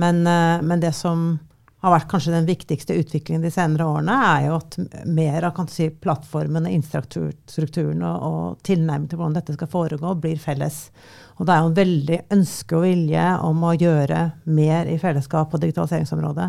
Men, 0.00 0.24
eh, 0.24 0.64
men 0.64 0.80
det 0.80 0.94
som 0.96 1.34
har 1.84 1.92
vært 1.92 2.08
kanskje 2.08 2.32
den 2.32 2.46
viktigste 2.48 2.96
utviklingen 2.96 3.44
de 3.44 3.50
senere 3.52 3.86
årene, 3.86 4.14
er 4.30 4.46
jo 4.46 4.54
at 4.56 4.78
mer 5.04 5.44
av 5.50 5.58
si, 5.68 5.90
plattformen, 5.92 6.68
infrastrukturen 6.70 8.00
og, 8.08 8.24
og 8.28 8.64
tilnærming 8.64 9.10
til 9.10 9.20
hvordan 9.20 9.36
dette 9.36 9.56
skal 9.58 9.70
foregå, 9.70 10.14
blir 10.22 10.40
felles. 10.40 10.86
Og 11.34 11.48
det 11.48 11.54
er 11.54 11.60
jo 11.60 11.70
en 11.70 11.76
veldig 11.76 12.18
ønske 12.36 12.76
og 12.78 12.84
vilje 12.86 13.24
om 13.42 13.64
å 13.66 13.72
gjøre 13.74 14.20
mer 14.54 14.90
i 14.90 14.98
fellesskap 15.02 15.50
på 15.50 15.58
digitaliseringsområdet. 15.64 16.46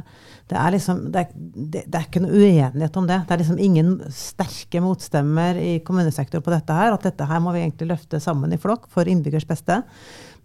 Det 0.51 0.59
er, 0.61 0.73
liksom, 0.75 0.99
det, 1.11 1.23
er, 1.23 1.47
det, 1.73 1.81
det 1.89 1.99
er 1.99 2.05
ikke 2.05 2.21
noe 2.21 2.37
uenighet 2.37 2.99
om 3.01 3.09
det. 3.09 3.17
Det 3.25 3.33
er 3.33 3.41
liksom 3.41 3.63
ingen 3.65 3.95
sterke 4.13 4.83
motstemmer 4.85 5.57
i 5.57 5.79
kommunesektoren 5.85 6.45
på 6.45 6.53
dette 6.53 6.77
her. 6.77 6.93
At 6.93 7.07
dette 7.09 7.27
her 7.27 7.41
må 7.41 7.55
vi 7.55 7.63
egentlig 7.63 7.89
løfte 7.95 8.21
sammen 8.21 8.53
i 8.53 8.61
flokk 8.61 8.85
for 8.93 9.09
innbyggers 9.09 9.49
beste. 9.49 9.81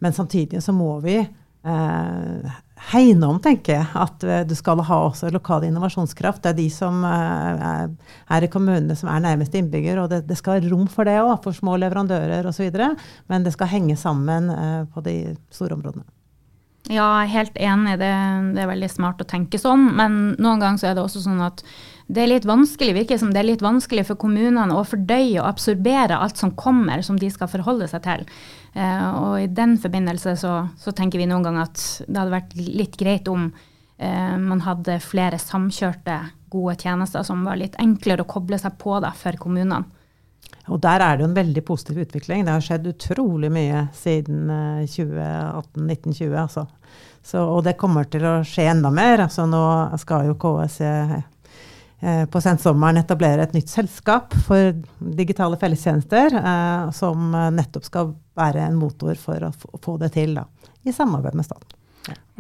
Men 0.00 0.16
samtidig 0.16 0.64
så 0.64 0.72
må 0.72 0.94
vi 1.05 1.18
eh, 1.20 2.57
hegne 2.88 3.28
om, 3.28 3.40
tenker 3.42 3.76
jeg. 3.76 3.88
At 3.98 4.24
eh, 4.24 4.42
du 4.48 4.54
skal 4.58 4.80
ha 4.86 5.00
også 5.06 5.30
lokal 5.34 5.66
innovasjonskraft. 5.68 6.42
Det 6.44 6.52
er 6.52 6.58
de 6.58 6.68
som 6.72 7.02
eh, 7.06 7.82
er 8.36 8.46
i 8.46 8.50
kommunene 8.52 8.96
som 8.98 9.10
er 9.12 9.24
nærmest 9.24 9.54
innbygger. 9.58 10.00
Og 10.02 10.08
det, 10.12 10.22
det 10.28 10.38
skal 10.40 10.58
være 10.58 10.72
rom 10.72 10.88
for 10.90 11.08
det 11.08 11.18
òg, 11.20 11.36
for 11.44 11.56
små 11.56 11.76
leverandører 11.82 12.48
osv. 12.48 12.70
Men 13.30 13.46
det 13.46 13.54
skal 13.56 13.72
henge 13.74 13.98
sammen 14.00 14.50
eh, 14.54 14.80
på 14.90 15.04
de 15.06 15.18
store 15.52 15.76
områdene. 15.78 16.06
Ja, 16.88 17.04
jeg 17.20 17.28
er 17.28 17.34
helt 17.34 17.58
enig. 17.60 17.98
Det, 18.00 18.10
det, 18.56 18.62
er 18.62 18.70
veldig 18.70 18.90
smart 18.90 19.20
å 19.22 19.28
tenke 19.28 19.60
sånn. 19.60 19.90
Men 19.98 20.20
noen 20.40 20.62
ganger 20.62 20.80
så 20.80 20.90
er 20.90 20.96
det 20.96 21.04
også 21.04 21.22
sånn 21.26 21.42
at 21.44 21.62
det 22.11 22.23
er 22.23 22.31
litt 22.33 22.46
vanskelig, 22.49 22.94
virker 22.96 23.18
som 23.20 23.31
det 23.31 23.42
er 23.42 23.49
litt 23.53 23.62
vanskelig 23.62 24.03
for 24.09 24.18
kommunene 24.18 24.75
å 24.75 24.83
fordøye 24.87 25.38
og 25.38 25.46
absorbere 25.46 26.18
alt 26.18 26.40
som 26.40 26.53
kommer, 26.59 27.05
som 27.07 27.18
de 27.20 27.31
skal 27.31 27.51
forholde 27.53 27.87
seg 27.90 28.03
til. 28.07 28.25
Eh, 28.75 29.07
og 29.20 29.37
i 29.44 29.46
den 29.51 29.77
forbindelse 29.81 30.35
så, 30.40 30.55
så, 30.81 30.94
tenker 30.96 31.23
vi 31.23 31.29
noen 31.31 31.46
ganger 31.46 31.68
at 31.68 31.85
det 32.07 32.18
hadde 32.18 32.35
vært 32.35 32.59
litt 32.59 32.99
greit 32.99 33.31
om 33.31 33.49
eh, 33.51 34.37
man 34.42 34.64
hadde 34.66 34.99
flere 35.05 35.38
samkjørte, 35.42 36.18
gode 36.51 36.75
tjenester 36.83 37.23
som 37.23 37.44
var 37.46 37.61
litt 37.61 37.79
enklere 37.79 38.25
å 38.25 38.31
koble 38.31 38.59
seg 38.59 38.75
på 38.81 38.99
da, 39.03 39.12
for 39.14 39.38
kommunene. 39.38 39.85
Og 40.70 40.81
der 40.83 41.03
er 41.03 41.16
det 41.16 41.25
jo 41.25 41.31
en 41.31 41.38
veldig 41.38 41.62
positiv 41.66 42.01
utvikling. 42.03 42.42
Det 42.46 42.55
har 42.57 42.64
skjedd 42.64 42.90
utrolig 42.90 43.51
mye 43.55 43.87
siden 43.96 44.51
2018-1920. 44.90 46.27
Eh, 46.27 46.42
altså. 46.42 46.66
Så, 47.23 47.42
og 47.42 47.62
det 47.66 47.79
kommer 47.79 48.07
til 48.11 48.25
å 48.27 48.40
skje 48.46 48.70
enda 48.73 48.90
mer. 48.94 49.27
Altså, 49.27 49.46
nå 49.51 49.62
skal 50.03 50.31
jo 50.31 50.38
KS 50.40 50.81
eh, 50.87 51.20
på 52.00 52.40
sensommeren 52.40 52.96
etablere 53.02 53.44
et 53.44 53.52
nytt 53.52 53.68
selskap 53.68 54.32
for 54.46 54.72
digitale 55.18 55.58
fellestjenester, 55.60 56.36
eh, 56.40 56.86
som 56.96 57.34
nettopp 57.56 57.84
skal 57.84 58.14
være 58.40 58.64
en 58.64 58.78
motor 58.80 59.18
for 59.20 59.50
å 59.50 59.52
få 59.84 59.98
det 60.00 60.14
til, 60.16 60.38
da, 60.38 60.46
i 60.88 60.94
samarbeid 60.96 61.36
med 61.36 61.48
staten. 61.48 61.76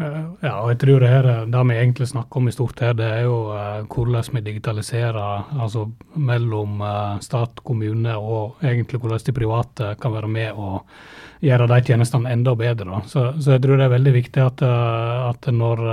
Eh, 0.00 0.26
ja, 0.40 0.54
og 0.62 0.70
jeg 0.72 0.80
tror 0.80 1.02
det, 1.02 1.08
her, 1.12 1.28
det 1.52 1.62
vi 1.68 1.76
egentlig 1.76 2.08
snakker 2.08 2.40
om 2.40 2.48
i 2.48 2.54
stort 2.54 2.80
her, 2.80 2.94
det 2.96 3.08
er 3.18 3.24
jo 3.26 3.36
eh, 3.52 3.80
hvordan 3.84 4.36
vi 4.36 4.44
digitaliserer 4.46 5.18
altså 5.60 5.86
mellom 6.16 6.80
eh, 6.80 7.18
stat, 7.24 7.60
kommune 7.66 8.14
og 8.16 8.64
egentlig 8.64 9.02
hvordan 9.02 9.26
de 9.26 9.36
private 9.36 9.90
kan 10.00 10.14
være 10.16 10.30
med 10.32 10.56
og 10.56 10.86
gjøre 11.40 11.68
de 11.70 11.78
tjenestene 11.86 12.32
enda 12.32 12.54
bedre. 12.58 13.02
Så, 13.08 13.30
så, 13.40 13.54
jeg 13.54 13.62
tror 13.64 13.80
det 13.80 13.86
er 13.86 13.94
veldig 13.94 14.16
viktig 14.16 14.42
at, 14.44 14.64
uh, 14.66 15.30
at 15.30 15.48
når, 15.52 15.84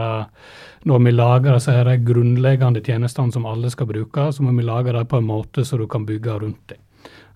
når, 0.90 1.06
vi 1.06 1.14
lager 1.14 1.56
disse 1.56 1.76
her 1.76 1.92
grunnleggende 2.04 2.84
tjenestene 2.84 3.36
som 3.36 3.48
alle 3.48 3.72
skal 3.74 3.90
bruke, 3.90 4.32
så 4.32 4.44
må 4.44 4.56
vi 4.58 4.68
lage 4.68 4.96
dem 4.96 5.08
på 5.08 5.22
en 5.22 5.30
måte 5.30 5.66
så 5.66 5.80
du 5.80 5.88
kan 5.88 6.06
bygge 6.08 6.40
rundt 6.44 6.74
dem. 6.74 6.84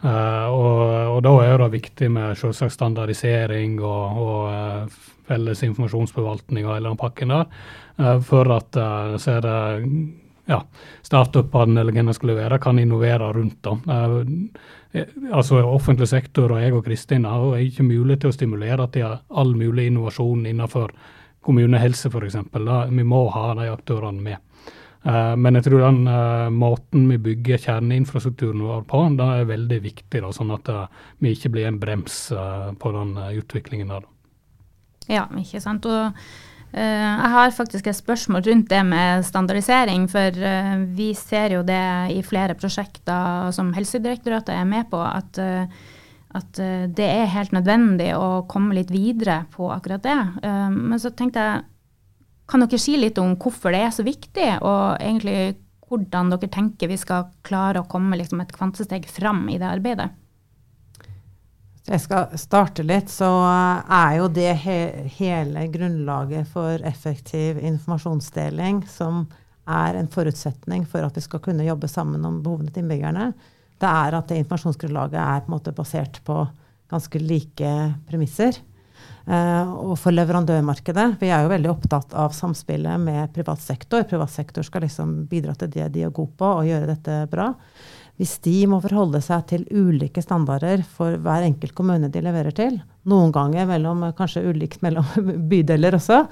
Uh, 0.02 0.48
og, 0.50 0.80
og, 1.14 1.20
da 1.22 1.32
er 1.46 1.60
det 1.62 1.74
viktig 1.76 2.08
med 2.10 2.38
selvsagt 2.40 2.74
standardisering 2.74 3.76
og, 3.86 4.22
og 4.24 4.96
felles 5.30 5.62
informasjonsforvaltning 5.68 6.66
og 6.66 6.74
hele 6.74 6.90
den 6.90 6.98
pakken 6.98 7.34
der, 7.36 7.46
uh, 8.02 8.18
for 8.26 8.50
at 8.56 8.80
uh, 8.82 9.14
så 9.22 9.38
er 9.38 9.46
det 9.46 9.60
ja, 10.50 10.58
startupene 11.06 11.84
eller 11.84 11.94
hvem 11.94 12.10
det 12.10 12.18
skal 12.18 12.34
være, 12.34 12.60
kan 12.64 12.82
innovere 12.82 13.30
rundt. 13.38 13.62
da. 13.62 13.78
Uh, 14.92 15.08
altså 15.32 15.62
Offentlig 15.64 16.10
sektor 16.12 16.52
og 16.52 16.62
jeg 16.62 16.76
og 16.76 16.86
Kristin 16.86 17.28
har 17.30 17.58
ikke 17.64 17.88
mulighet 17.88 18.26
til 18.26 18.32
å 18.32 18.36
stimulere 18.36 18.88
til 18.94 19.08
all 19.12 19.56
mulig 19.58 19.90
innovasjon 19.92 20.46
innenfor 20.50 20.94
kommunehelse 21.42 22.12
f.eks. 22.12 22.38
Vi 22.92 23.06
må 23.08 23.26
ha 23.34 23.46
de 23.58 23.72
aktørene 23.72 24.22
med. 24.22 24.38
Uh, 25.02 25.34
men 25.34 25.58
jeg 25.58 25.66
tror 25.70 25.88
den 25.88 26.04
uh, 26.06 26.52
måten 26.54 27.08
vi 27.10 27.18
bygger 27.32 27.64
kjerneinfrastrukturen 27.64 28.62
vår 28.68 28.86
på, 28.90 29.02
det 29.18 29.28
er 29.34 29.50
veldig 29.50 29.82
viktig. 29.88 30.24
Sånn 30.38 30.54
at 30.54 30.70
vi 31.20 31.34
ikke 31.34 31.56
blir 31.56 31.72
en 31.72 31.82
brems 31.82 32.24
på 32.80 32.96
den 32.96 33.18
utviklingen 33.42 33.96
der. 33.96 34.08
Ja, 35.10 35.26
ikke 35.40 35.60
sant. 35.64 35.88
Og 35.90 36.14
jeg 36.72 37.32
har 37.34 37.52
faktisk 37.52 37.88
et 37.90 37.98
spørsmål 37.98 38.46
rundt 38.46 38.70
det 38.72 38.82
med 38.88 39.26
standardisering. 39.28 40.06
For 40.12 40.38
uh, 40.40 40.84
vi 40.96 41.10
ser 41.20 41.58
jo 41.58 41.66
det 41.68 41.82
i 42.16 42.22
flere 42.24 42.56
prosjekter 42.56 43.52
som 43.56 43.74
Helsedirektoratet 43.76 44.54
er 44.56 44.70
med 44.70 44.88
på, 44.92 45.02
at, 45.04 45.42
uh, 45.42 45.66
at 46.40 46.62
det 46.96 47.10
er 47.10 47.34
helt 47.34 47.52
nødvendig 47.52 48.14
å 48.16 48.46
komme 48.48 48.78
litt 48.78 48.94
videre 48.94 49.42
på 49.52 49.68
akkurat 49.74 50.06
det. 50.06 50.20
men 50.72 50.96
så 50.96 51.12
tenkte 51.12 51.44
jeg, 51.44 51.66
kan 52.48 52.64
dere 52.64 52.80
si 52.80 52.96
litt 52.96 53.20
om 53.20 53.34
hvorfor 53.36 53.76
det 53.76 53.82
er 53.84 53.92
så 53.92 54.06
viktig, 54.08 54.48
og 54.64 54.96
egentlig 55.04 55.58
hvordan 55.92 56.32
dere 56.32 56.48
tenker 56.52 56.88
vi 56.88 57.00
skal 57.00 57.28
klare 57.44 57.82
å 57.82 57.90
komme 57.92 58.16
liksom 58.20 58.40
et 58.44 58.54
kvantesteg 58.56 59.08
fram 59.12 59.44
i 59.52 59.60
det 59.60 59.68
arbeidet? 59.68 60.08
Jeg 61.88 62.02
skal 62.04 62.34
starte 62.38 62.84
litt, 62.86 63.10
så 63.10 63.28
er 63.90 64.18
jo 64.20 64.28
det 64.30 64.52
he 64.64 64.80
hele 65.18 65.66
grunnlaget 65.74 66.50
for 66.54 66.84
effektiv 66.86 67.58
informasjonsdeling, 67.58 68.84
som 68.90 69.26
er 69.72 69.98
en 69.98 70.10
forutsetning 70.12 70.86
for 70.90 71.06
at 71.06 71.18
vi 71.18 71.24
skal 71.26 71.42
kunne 71.44 71.66
jobbe 71.66 71.90
sammen 71.90 72.26
om 72.28 72.42
behovene 72.44 72.74
til 72.74 72.84
innbyggerne, 72.84 73.32
det 73.82 73.90
er 73.90 74.18
at 74.18 74.30
det 74.30 74.42
informasjonsgrunnlaget 74.44 75.18
er 75.22 75.42
på 75.42 75.50
en 75.50 75.56
måte 75.56 75.74
basert 75.74 76.20
på 76.26 76.44
ganske 76.92 77.22
like 77.24 77.72
premisser. 78.10 78.60
Uh, 79.26 79.70
og 79.90 79.96
for 80.02 80.14
leverandørmarkedet, 80.14 81.16
vi 81.22 81.30
er 81.30 81.46
jo 81.46 81.52
veldig 81.52 81.70
opptatt 81.72 82.14
av 82.18 82.34
samspillet 82.36 83.02
med 83.02 83.34
privat 83.34 83.62
sektor. 83.62 84.04
Privat 84.10 84.34
sektor 84.34 84.66
skal 84.66 84.86
liksom 84.86 85.24
bidra 85.30 85.56
til 85.58 85.72
det 85.74 85.88
de 85.96 86.06
er 86.06 86.14
gode 86.14 86.36
på, 86.38 86.50
og 86.60 86.68
gjøre 86.68 86.90
dette 86.90 87.18
bra. 87.32 87.52
Hvis 88.22 88.36
de 88.46 88.68
må 88.70 88.78
forholde 88.84 89.18
seg 89.26 89.48
til 89.50 89.64
ulike 89.74 90.22
standarder 90.22 90.84
for 90.86 91.16
hver 91.26 91.42
enkelt 91.48 91.74
kommune 91.74 92.06
de 92.14 92.22
leverer 92.22 92.54
til, 92.54 92.76
noen 93.10 93.32
ganger 93.34 93.66
mellom, 93.66 94.04
kanskje 94.14 94.44
ulikt 94.46 94.84
mellom 94.86 95.08
bydeler 95.50 95.98
også, 95.98 96.28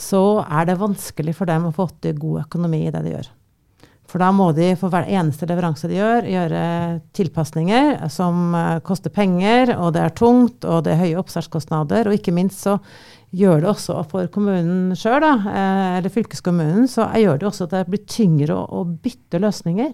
så 0.00 0.22
er 0.48 0.70
det 0.70 0.80
vanskelig 0.80 1.36
for 1.36 1.50
dem 1.50 1.68
å 1.68 1.74
få 1.76 1.90
til 2.00 2.16
god 2.22 2.46
økonomi 2.46 2.86
i 2.86 2.94
det 2.94 3.04
de 3.04 3.12
gjør. 3.18 3.28
For 4.06 4.22
da 4.22 4.30
må 4.32 4.46
de 4.56 4.70
for 4.80 4.88
hver 4.88 5.10
eneste 5.12 5.48
leveranse 5.50 5.90
de 5.90 5.98
gjør, 5.98 6.28
gjøre 6.30 6.64
tilpasninger 7.18 8.06
som 8.14 8.54
eh, 8.56 8.78
koster 8.86 9.12
penger, 9.12 9.74
og 9.76 9.92
det 9.96 10.04
er 10.06 10.14
tungt, 10.16 10.64
og 10.64 10.84
det 10.86 10.94
er 10.94 11.02
høye 11.02 11.20
oppstartskostnader. 11.20 12.08
Og 12.08 12.16
ikke 12.16 12.32
minst 12.32 12.62
så 12.64 12.78
gjør 13.36 13.64
det 13.64 13.72
også 13.74 13.98
for 14.08 14.30
kommunen 14.32 14.94
sjøl, 14.96 15.26
eh, 15.26 15.98
eller 15.98 16.14
fylkeskommunen, 16.14 16.86
så 16.88 17.10
gjør 17.18 17.42
det 17.42 17.50
også 17.50 17.66
at 17.66 17.74
det 17.76 17.88
blir 17.90 18.06
tyngre 18.08 18.56
å, 18.56 18.62
å 18.78 18.86
bytte 18.86 19.42
løsninger. 19.42 19.92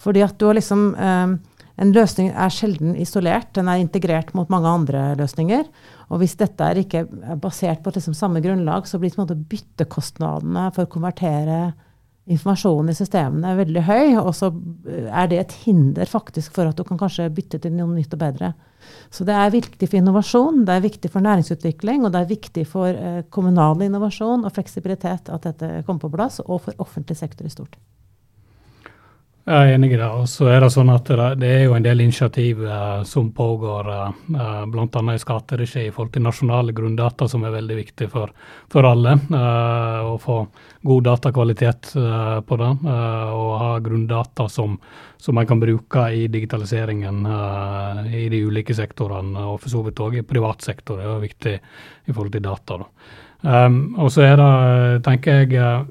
Fordi 0.00 0.24
at 0.24 0.38
du 0.38 0.48
har 0.48 0.58
liksom 0.58 0.94
eh, 0.94 1.34
En 1.74 1.90
løsning 1.90 2.28
er 2.30 2.52
sjelden 2.54 2.92
isolert, 3.02 3.48
den 3.56 3.66
er 3.66 3.80
integrert 3.82 4.28
mot 4.38 4.46
mange 4.46 4.70
andre 4.70 5.00
løsninger. 5.18 5.64
Og 6.06 6.20
hvis 6.20 6.36
dette 6.38 6.62
er 6.62 6.78
ikke 6.78 7.00
er 7.02 7.40
basert 7.42 7.80
på 7.82 7.90
liksom 7.90 8.14
samme 8.14 8.38
grunnlag, 8.44 8.86
så 8.86 9.00
blir 9.02 9.10
på 9.10 9.18
en 9.18 9.24
måte 9.24 9.40
byttekostnadene 9.50 10.68
for 10.76 10.86
å 10.86 10.92
konvertere 10.92 11.72
informasjonen 12.30 12.92
i 12.92 12.96
systemene 12.96 13.56
veldig 13.58 13.82
høy. 13.88 14.14
Og 14.22 14.30
så 14.36 14.52
eh, 14.88 15.08
er 15.10 15.32
det 15.32 15.40
et 15.40 15.56
hinder 15.64 16.08
faktisk 16.10 16.54
for 16.56 16.70
at 16.70 16.78
du 16.78 16.84
kan 16.86 17.00
kanskje 17.00 17.26
bytte 17.34 17.60
til 17.64 17.74
noe 17.76 17.90
nytt 17.96 18.14
og 18.16 18.22
bedre. 18.22 18.52
Så 19.10 19.24
det 19.24 19.34
er 19.36 19.52
viktig 19.52 19.88
for 19.88 19.98
innovasjon, 20.00 20.64
det 20.68 20.76
er 20.76 20.84
viktig 20.84 21.10
for 21.12 21.24
næringsutvikling, 21.24 22.04
og 22.04 22.12
det 22.14 22.22
er 22.22 22.30
viktig 22.30 22.66
for 22.68 22.92
eh, 22.92 23.22
kommunal 23.32 23.82
innovasjon 23.84 24.44
og 24.44 24.54
fleksibilitet 24.56 25.30
at 25.32 25.48
dette 25.48 25.82
kommer 25.86 26.04
på 26.04 26.12
plass, 26.14 26.40
og 26.44 26.66
for 26.66 26.84
offentlig 26.84 27.18
sektor 27.20 27.48
i 27.48 27.52
stort. 27.52 27.78
Jeg 29.44 29.60
er 29.60 29.74
enig 29.74 29.90
i 29.92 29.96
det. 30.00 30.06
Og 30.08 30.24
så 30.30 30.46
er 30.48 30.62
det 30.64 30.70
sånn 30.72 30.88
at 30.88 31.10
det, 31.36 31.48
er 31.48 31.66
jo 31.66 31.74
en 31.76 31.84
del 31.84 32.00
initiativ 32.00 32.62
eh, 32.64 33.02
som 33.04 33.26
pågår, 33.36 33.90
eh, 33.92 34.60
bl.a. 34.72 35.02
i 35.12 35.20
skatteregi 35.20 35.82
i 35.84 35.90
forhold 35.92 36.14
til 36.14 36.24
nasjonale 36.24 36.72
grunndata, 36.72 37.28
som 37.28 37.44
er 37.44 37.52
veldig 37.52 37.76
viktig 37.76 38.08
for, 38.08 38.32
for 38.72 38.88
alle. 38.88 39.18
Eh, 39.20 39.98
å 40.08 40.14
få 40.22 40.38
god 40.88 41.04
datakvalitet 41.10 41.90
eh, 42.00 42.38
på 42.48 42.58
det, 42.62 42.70
eh, 42.88 43.34
og 43.36 43.50
ha 43.60 43.74
grunndata 43.84 44.48
som, 44.48 44.78
som 45.20 45.36
man 45.36 45.50
kan 45.50 45.60
bruke 45.60 46.06
i 46.08 46.24
digitaliseringen 46.32 47.28
eh, 47.28 48.00
i 48.22 48.24
de 48.32 48.40
ulike 48.48 48.76
sektorene, 48.76 49.44
og 49.44 49.60
for 49.60 49.74
så 49.74 49.84
vidt 49.84 50.00
òg 50.00 50.16
i 50.22 50.24
privat 50.24 50.64
sektor. 50.64 51.04
Er 51.04 51.12
jo 51.12 51.18
viktig 51.20 51.58
i 51.60 52.16
forhold 52.16 52.32
til 52.32 52.48
data. 52.48 52.80
Um, 53.44 53.92
og 54.00 54.08
så 54.08 54.22
er 54.24 54.38
det, 54.40 55.04
tenker 55.04 55.42
jeg 55.44 55.84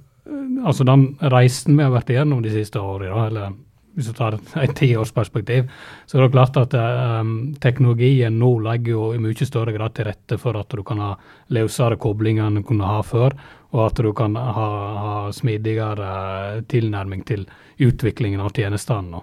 altså 0.64 0.86
den 0.88 1.14
reisen 1.34 1.78
vi 1.78 1.84
har 1.86 1.94
vært 1.94 2.12
igjennom 2.14 2.44
de 2.44 2.52
siste 2.54 2.80
årene, 2.80 3.28
eller 3.28 3.56
hvis 3.94 4.10
du 4.10 4.14
tar 4.18 4.38
et 4.64 4.74
tiårsperspektiv, 4.78 5.70
så 6.06 6.18
er 6.18 6.24
det 6.26 6.34
klart 6.34 6.58
at 6.58 6.74
um, 6.74 7.54
teknologien 7.62 8.40
nå 8.42 8.56
legger 8.66 8.96
jo 8.96 9.10
i 9.14 9.22
mye 9.22 9.46
større 9.48 9.76
grad 9.76 9.94
til 9.94 10.08
rette 10.10 10.40
for 10.42 10.58
at 10.58 10.74
du 10.74 10.82
kan 10.86 11.02
ha 11.04 11.12
løsere 11.54 12.00
koblinger 12.02 12.48
enn 12.48 12.62
du 12.62 12.64
kunne 12.66 12.90
ha 12.90 13.04
før, 13.06 13.36
og 13.74 13.84
at 13.88 14.02
du 14.06 14.10
kan 14.18 14.38
ha, 14.38 14.70
ha 15.04 15.18
smidigere 15.34 16.64
tilnærming 16.70 17.22
til 17.28 17.46
utviklingen 17.82 18.42
av 18.42 18.54
tjenestene. 18.58 19.22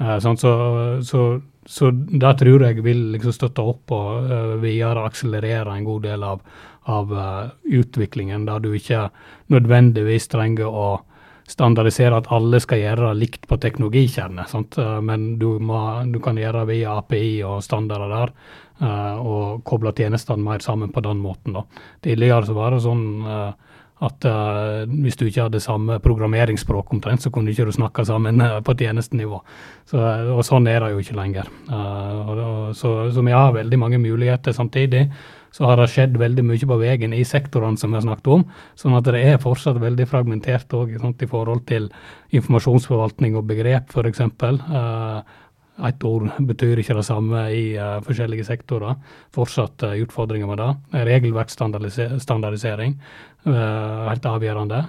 Uh, 0.00 0.18
sånn, 0.20 0.36
så, 0.40 0.52
så, 1.04 1.24
så 1.68 1.90
det 1.92 2.36
tror 2.40 2.66
jeg 2.66 2.84
vil 2.84 3.06
liksom 3.14 3.36
støtte 3.36 3.64
opp 3.72 3.92
og 3.96 4.28
uh, 4.28 4.54
videre 4.60 5.06
akselerere 5.08 5.76
en 5.76 5.88
god 5.88 6.08
del 6.08 6.28
av 6.28 6.44
av 6.88 7.12
uh, 7.12 7.50
utviklingen, 7.64 8.46
der 8.48 8.62
du 8.64 8.72
ikke 8.74 9.08
nødvendigvis 9.52 10.30
trenger 10.32 10.68
å 10.68 10.88
standardisere 11.50 12.20
at 12.20 12.28
alle 12.30 12.60
skal 12.62 12.78
gjøre 12.78 13.10
likt 13.18 13.48
på 13.50 13.58
teknologikjernet, 13.58 14.48
sant? 14.52 14.76
men 15.02 15.32
du, 15.40 15.58
må, 15.58 15.80
du, 16.06 16.20
kan 16.22 16.38
gjøre 16.38 16.62
via 16.68 16.94
API 17.00 17.40
og 17.42 17.64
standarder 17.66 18.12
der, 18.14 18.32
uh, 18.84 19.16
og 19.18 19.64
koble 19.66 19.90
tjenestene 19.96 20.46
mer 20.46 20.62
sammen 20.62 20.94
på 20.94 21.02
den 21.02 21.18
måten. 21.18 21.58
Da. 21.58 21.64
Tidligere 22.06 22.46
så 22.46 22.54
var 22.54 22.76
det 22.76 22.84
sånn 22.86 23.04
at 24.00 24.24
uh, 24.24 24.88
hvis 24.88 25.18
du 25.20 25.26
ikke 25.26 25.44
hadde 25.46 25.60
samme 25.60 25.98
programmeringsspråk 26.00 26.94
omtrent, 26.94 27.20
så 27.20 27.32
kunne 27.32 27.52
ikke 27.52 27.66
du 27.68 27.74
snakke 27.76 28.04
sammen 28.08 28.40
uh, 28.40 28.60
på 28.64 28.74
tjenestenivå. 28.80 29.42
Så, 29.90 30.00
og 30.32 30.40
sånn 30.46 30.68
er 30.72 30.80
det 30.80 30.94
jo 30.94 31.02
ikke 31.04 31.18
lenger. 31.18 31.50
Uh, 31.68 32.14
og, 32.22 32.40
og, 32.40 32.62
så, 32.78 32.94
så, 33.12 33.24
vi 33.26 33.36
har 33.36 33.52
veldig 33.56 33.80
mange 33.80 34.00
muligheter 34.00 34.56
samtidig 34.56 35.04
så 35.50 35.66
har 35.66 35.80
det 35.80 35.90
skjedd 35.90 36.16
veldig 36.20 36.44
mye 36.46 36.70
på 36.70 36.78
veien 36.80 37.14
i 37.16 37.24
sektorene 37.26 37.80
som 37.80 37.90
vi 37.90 37.98
har 37.98 38.06
snakket 38.06 38.30
om. 38.30 38.44
Sånn 38.78 38.96
at 38.98 39.08
det 39.10 39.22
er 39.26 39.42
fortsatt 39.42 39.80
veldig 39.82 40.06
fragmentert 40.10 40.72
òg 40.78 40.94
i 40.94 41.30
forhold 41.30 41.64
til 41.70 41.90
informasjonsforvaltning 42.30 43.38
og 43.38 43.48
begrep, 43.50 43.90
f.eks. 43.90 44.22
Uh, 44.46 45.22
ett 45.88 46.04
ord 46.04 46.28
betyr 46.44 46.80
ikke 46.80 46.96
det 46.98 47.06
samme 47.06 47.46
i 47.54 47.64
uh, 47.78 47.98
forskjellige 48.04 48.46
sektorer. 48.48 48.98
Fortsatt 49.34 49.82
uh, 49.86 49.96
utfordringer 50.04 50.50
med 50.50 50.60
det. 50.60 50.70
Regelverksstandardisering, 51.08 52.96
uh, 53.48 54.08
helt 54.10 54.26
avgjørende. 54.26 54.84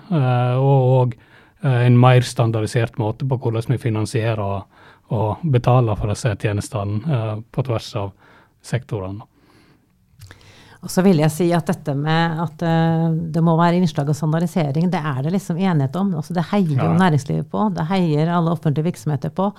og 0.59 1.15
en 1.61 1.97
mer 1.99 2.25
standardisert 2.25 2.95
måte 2.97 3.25
på 3.29 3.37
hvordan 3.37 3.69
vi 3.69 3.77
finansierer 3.77 4.41
og, 4.41 4.63
og 5.13 5.43
betaler 5.53 5.95
for 5.95 6.09
disse 6.09 6.33
tjenestene 6.41 7.43
på 7.53 7.63
tvers 7.67 7.91
av 8.01 8.09
sektorene. 8.65 9.30
Og 10.81 10.89
så 10.89 11.03
vil 11.05 11.19
jeg 11.21 11.29
si 11.29 11.45
at 11.53 11.67
dette 11.69 11.93
med 11.93 12.39
at 12.41 12.63
uh, 12.65 13.11
det 13.13 13.43
må 13.45 13.53
være 13.59 13.77
innslag 13.77 14.07
av 14.09 14.17
standardisering, 14.17 14.87
det 14.89 15.01
er 15.11 15.19
det 15.21 15.35
liksom 15.35 15.59
enighet 15.61 15.97
om. 15.99 16.15
Altså 16.17 16.33
det 16.33 16.47
heier 16.49 16.73
ja. 16.73 16.87
jo 16.87 16.97
næringslivet 16.97 17.51
på. 17.51 17.67
Det 17.75 17.85
heier 17.91 18.31
alle 18.33 18.55
offentlige 18.55 18.87
virksomheter 18.89 19.33
på. 19.37 19.51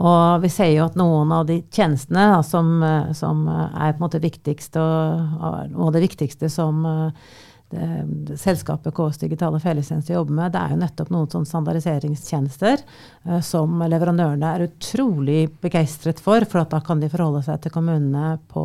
Og 0.00 0.40
vi 0.40 0.50
ser 0.52 0.72
jo 0.72 0.86
at 0.86 0.96
noen 0.96 1.34
av 1.36 1.44
de 1.50 1.58
tjenestene 1.68 2.30
da, 2.32 2.40
som, 2.46 2.72
som, 3.16 3.44
er 3.50 3.92
på 3.92 4.00
en 4.00 4.06
måte 4.06 4.22
viktigst, 4.24 4.80
og, 4.80 5.68
noe 5.74 5.90
av 5.90 5.98
det 5.98 6.04
viktigste 6.06 6.48
som 6.52 6.80
uh, 6.88 7.36
det, 7.70 8.38
selskapet 8.40 8.96
KS 8.96 9.20
Digitale 9.20 9.60
Fellestjenester 9.60 10.16
jobber 10.16 10.38
med, 10.40 10.56
det 10.56 10.64
er 10.64 10.72
jo 10.72 10.80
nettopp 10.80 11.12
noen 11.12 11.28
sånne 11.30 11.50
standardiseringstjenester 11.52 12.80
uh, 13.28 13.36
som 13.44 13.84
leverandørene 13.84 14.56
er 14.56 14.66
utrolig 14.70 15.44
begeistret 15.60 16.24
for, 16.24 16.48
for 16.48 16.64
da 16.72 16.80
kan 16.88 17.04
de 17.04 17.12
forholde 17.12 17.44
seg 17.44 17.60
til 17.60 17.76
kommunene 17.76 18.38
på 18.48 18.64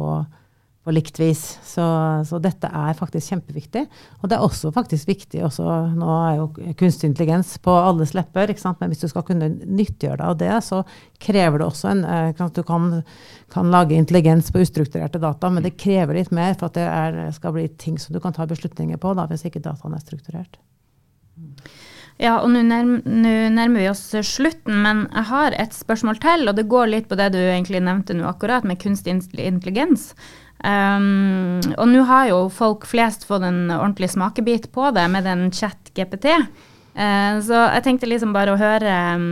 på 0.85 0.93
likt 0.93 1.17
vis. 1.19 1.41
Så, 1.65 1.83
så, 2.29 2.37
dette 2.41 2.69
er 2.69 2.97
faktisk 2.97 3.33
kjempeviktig. 3.33 3.81
Og 4.21 4.29
det 4.29 4.37
er 4.37 4.45
også 4.45 4.69
faktisk 4.75 5.09
viktig 5.09 5.41
også, 5.47 5.65
Nå 5.97 6.09
er 6.13 6.35
jo 6.37 6.73
kunstig 6.77 7.09
intelligens 7.09 7.55
på 7.65 7.73
alles 7.73 8.13
lepper, 8.17 8.53
men 8.79 8.93
hvis 8.93 9.01
du 9.01 9.07
skal 9.09 9.25
kunne 9.25 9.49
nyttiggjøre 9.49 10.19
deg 10.21 10.27
av 10.29 10.37
det, 10.37 10.51
så 10.65 10.83
krever 11.21 11.61
det 11.61 11.67
også 11.67 11.89
en 11.89 12.03
eh, 12.05 12.45
Du 12.53 12.61
kan, 12.63 13.01
kan, 13.53 13.71
lage 13.73 13.97
intelligens 13.97 14.51
på 14.53 14.61
ustrukturerte 14.61 15.19
data, 15.19 15.49
men 15.49 15.65
det 15.65 15.77
krever 15.81 16.19
litt 16.19 16.31
mer 16.31 16.53
for 16.53 16.69
at 16.69 16.77
det 16.77 16.85
er, 16.85 17.19
skal 17.33 17.57
bli 17.57 17.65
ting 17.81 17.97
som 17.99 18.13
du 18.13 18.21
kan 18.21 18.35
ta 18.35 18.45
beslutninger 18.45 19.01
på, 19.01 19.15
da, 19.17 19.25
hvis 19.31 19.47
ikke 19.49 19.63
dataen 19.65 19.97
er 19.97 20.05
strukturert. 20.05 20.61
Ja, 22.21 22.37
og 22.39 22.47
nå 22.53 22.61
nærmer, 22.63 23.01
nærmer 23.51 23.81
vi 23.81 23.89
oss 23.91 24.05
slutten, 24.23 24.77
men 24.85 25.03
jeg 25.09 25.27
har 25.33 25.55
et 25.59 25.75
spørsmål 25.75 26.21
til. 26.23 26.47
Og 26.47 26.55
det 26.55 26.69
går 26.71 26.87
litt 26.93 27.09
på 27.09 27.17
det 27.19 27.33
du 27.33 27.41
egentlig 27.41 27.81
nevnte 27.83 28.15
nå 28.15 28.29
akkurat, 28.29 28.63
med 28.63 28.79
kunstig 28.79 29.17
intelligens. 29.17 30.13
Um, 30.63 31.59
og 31.75 31.89
nå 31.91 32.05
har 32.07 32.29
jo 32.29 32.37
folk 32.53 32.87
flest 32.87 33.27
fått 33.27 33.43
en 33.45 33.67
ordentlig 33.75 34.13
smakebit 34.13 34.71
på 34.73 34.87
det 34.95 35.03
med 35.11 35.27
den 35.27 35.49
chat-GPT. 35.53 36.31
Uh, 36.95 37.03
eh, 37.03 37.39
så 37.43 37.65
jeg 37.75 37.83
tenkte 37.85 38.09
liksom 38.09 38.31
bare 38.33 38.53
å 38.55 38.59
høre 38.59 38.93
um, 39.19 39.27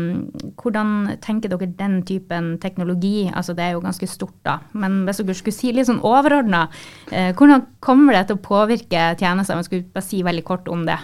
hvordan 0.59 1.15
tenker 1.23 1.53
dere 1.53 1.69
den 1.79 2.01
typen 2.03 2.57
teknologi 2.59 3.29
Altså 3.31 3.55
det 3.55 3.63
er 3.63 3.77
jo 3.77 3.85
ganske 3.85 4.09
stort, 4.11 4.35
da, 4.43 4.57
men 4.75 5.05
hvis 5.07 5.23
dere 5.23 5.37
skulle 5.39 5.55
si 5.55 5.71
litt 5.71 5.87
sånn 5.87 6.03
overordna, 6.03 6.65
uh, 7.13 7.31
hvordan 7.31 7.69
kommer 7.79 8.19
det 8.19 8.27
til 8.27 8.37
å 8.37 8.43
påvirke 8.43 9.13
tjenester? 9.15 9.55
Jeg 9.55 9.69
skulle 9.71 9.91
bare 9.95 10.09
si 10.11 10.23
veldig 10.27 10.47
kort 10.47 10.67
om 10.67 10.83
det. 10.89 10.99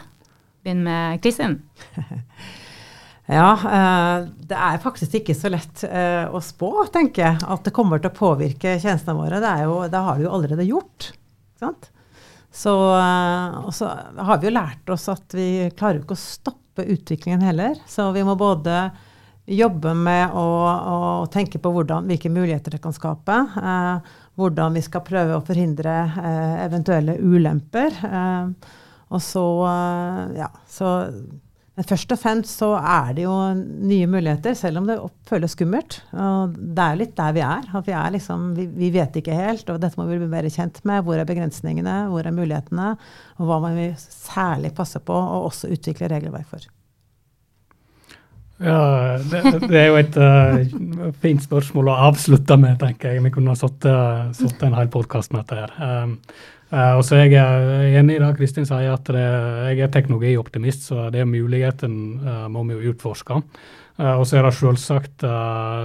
Begynn 0.67 0.83
med 0.83 1.23
Kristin. 1.23 1.61
Ja, 3.29 3.49
eh, 3.53 4.27
det 4.49 4.57
er 4.57 4.79
faktisk 4.81 5.19
ikke 5.19 5.35
så 5.37 5.51
lett 5.53 5.83
eh, 5.85 6.25
å 6.33 6.39
spå, 6.41 6.71
tenker 6.89 7.27
jeg, 7.27 7.41
at 7.45 7.67
det 7.67 7.73
kommer 7.75 8.01
til 8.01 8.09
å 8.09 8.17
påvirke 8.17 8.73
tjenestene 8.81 9.13
våre. 9.19 9.37
Det, 9.43 9.51
jo, 9.67 9.75
det 9.85 9.99
har 10.05 10.17
vi 10.17 10.25
jo 10.25 10.31
allerede 10.33 10.65
gjort. 10.65 11.11
Så, 12.49 12.73
eh, 12.97 13.57
og 13.61 13.69
så 13.75 13.91
har 14.17 14.39
vi 14.39 14.49
jo 14.49 14.55
lært 14.55 14.89
oss 14.89 15.05
at 15.13 15.35
vi 15.37 15.67
klarer 15.77 16.01
ikke 16.01 16.17
å 16.17 16.21
stoppe 16.23 16.87
utviklingen 16.89 17.43
heller. 17.45 17.77
Så 17.85 18.07
vi 18.15 18.23
må 18.25 18.33
både 18.39 18.87
jobbe 19.49 19.93
med 19.97 20.33
å, 20.33 20.47
å 20.89 21.27
tenke 21.29 21.61
på 21.61 21.69
hvordan, 21.73 22.09
hvilke 22.09 22.31
muligheter 22.33 22.73
det 22.73 22.81
kan 22.81 22.95
skape. 22.95 23.35
Hvordan 24.39 24.73
vi 24.77 24.83
skal 24.85 25.05
prøve 25.05 25.37
å 25.37 25.45
forhindre 25.45 25.95
eventuelle 26.65 27.17
ulemper. 27.17 27.97
Og 29.09 29.23
så, 29.25 29.45
ja, 30.37 30.51
så 30.69 30.93
men 31.79 31.87
først 31.87 32.11
og 32.11 32.19
fremst 32.19 32.59
så 32.59 32.73
er 32.75 33.13
det 33.15 33.23
jo 33.23 33.33
nye 33.55 34.07
muligheter, 34.11 34.51
selv 34.59 34.81
om 34.81 34.87
det 34.89 34.97
føles 35.29 35.53
skummelt. 35.55 36.01
Og 36.11 36.57
det 36.59 36.83
er 36.83 36.97
litt 36.99 37.13
der 37.15 37.37
vi 37.37 37.43
er. 37.45 37.69
at 37.71 37.87
Vi, 37.87 37.93
er 37.95 38.11
liksom, 38.17 38.49
vi, 38.57 38.65
vi 38.81 38.89
vet 38.91 39.15
ikke 39.15 39.37
helt, 39.37 39.63
og 39.71 39.79
dette 39.79 39.95
må 39.95 40.09
vi 40.09 40.17
bli 40.19 40.27
mer 40.27 40.49
kjent 40.51 40.81
med. 40.83 41.05
Hvor 41.07 41.15
er 41.15 41.29
begrensningene, 41.29 41.93
hvor 42.11 42.27
er 42.27 42.35
mulighetene, 42.35 42.89
og 43.39 43.47
hva 43.47 43.61
må 43.63 43.71
vi 43.77 43.87
særlig 43.95 44.73
passe 44.75 44.99
på 44.99 45.15
og 45.15 45.47
også 45.53 45.71
utvikle 45.71 46.11
regelverk 46.11 46.51
for. 46.51 46.67
Ja, 48.59 49.15
det, 49.31 49.45
det, 49.69 49.79
er 49.79 49.87
jo 49.87 49.99
et 50.03 50.19
uh, 50.19 51.09
fint 51.23 51.47
spørsmål 51.47 51.93
å 51.93 51.99
avslutte 52.09 52.59
med, 52.59 52.75
tenker 52.83 53.15
jeg. 53.15 53.23
Vi 53.23 53.31
kunne 53.39 53.55
ha 53.55 53.63
satt 53.63 53.87
en 53.87 54.81
hel 54.81 54.91
podkast 54.91 55.31
med 55.31 55.47
dette 55.47 55.63
her. 55.63 56.03
Um, 56.03 56.17
Uh, 56.69 56.99
og 56.99 57.03
så 57.05 57.17
er 57.17 57.31
jeg 57.33 57.93
enig 57.97 58.19
i 58.19 58.21
det 58.21 58.29
Kristin 58.37 58.67
sier, 58.69 58.91
at 58.93 59.09
det, 59.09 59.25
jeg 59.71 59.81
er 59.87 59.93
teknologioptimist, 59.93 60.85
så 60.91 61.07
det 61.09 61.23
er 61.23 61.29
muligheten 61.29 61.95
uh, 62.21 62.45
må 62.51 62.61
vi 62.67 62.77
jo 62.77 62.93
utforske. 62.93 63.39
Uh, 63.97 64.13
og 64.19 64.27
så 64.29 64.37
er 64.37 64.45
det 64.45 64.53
selvsagt 64.59 65.25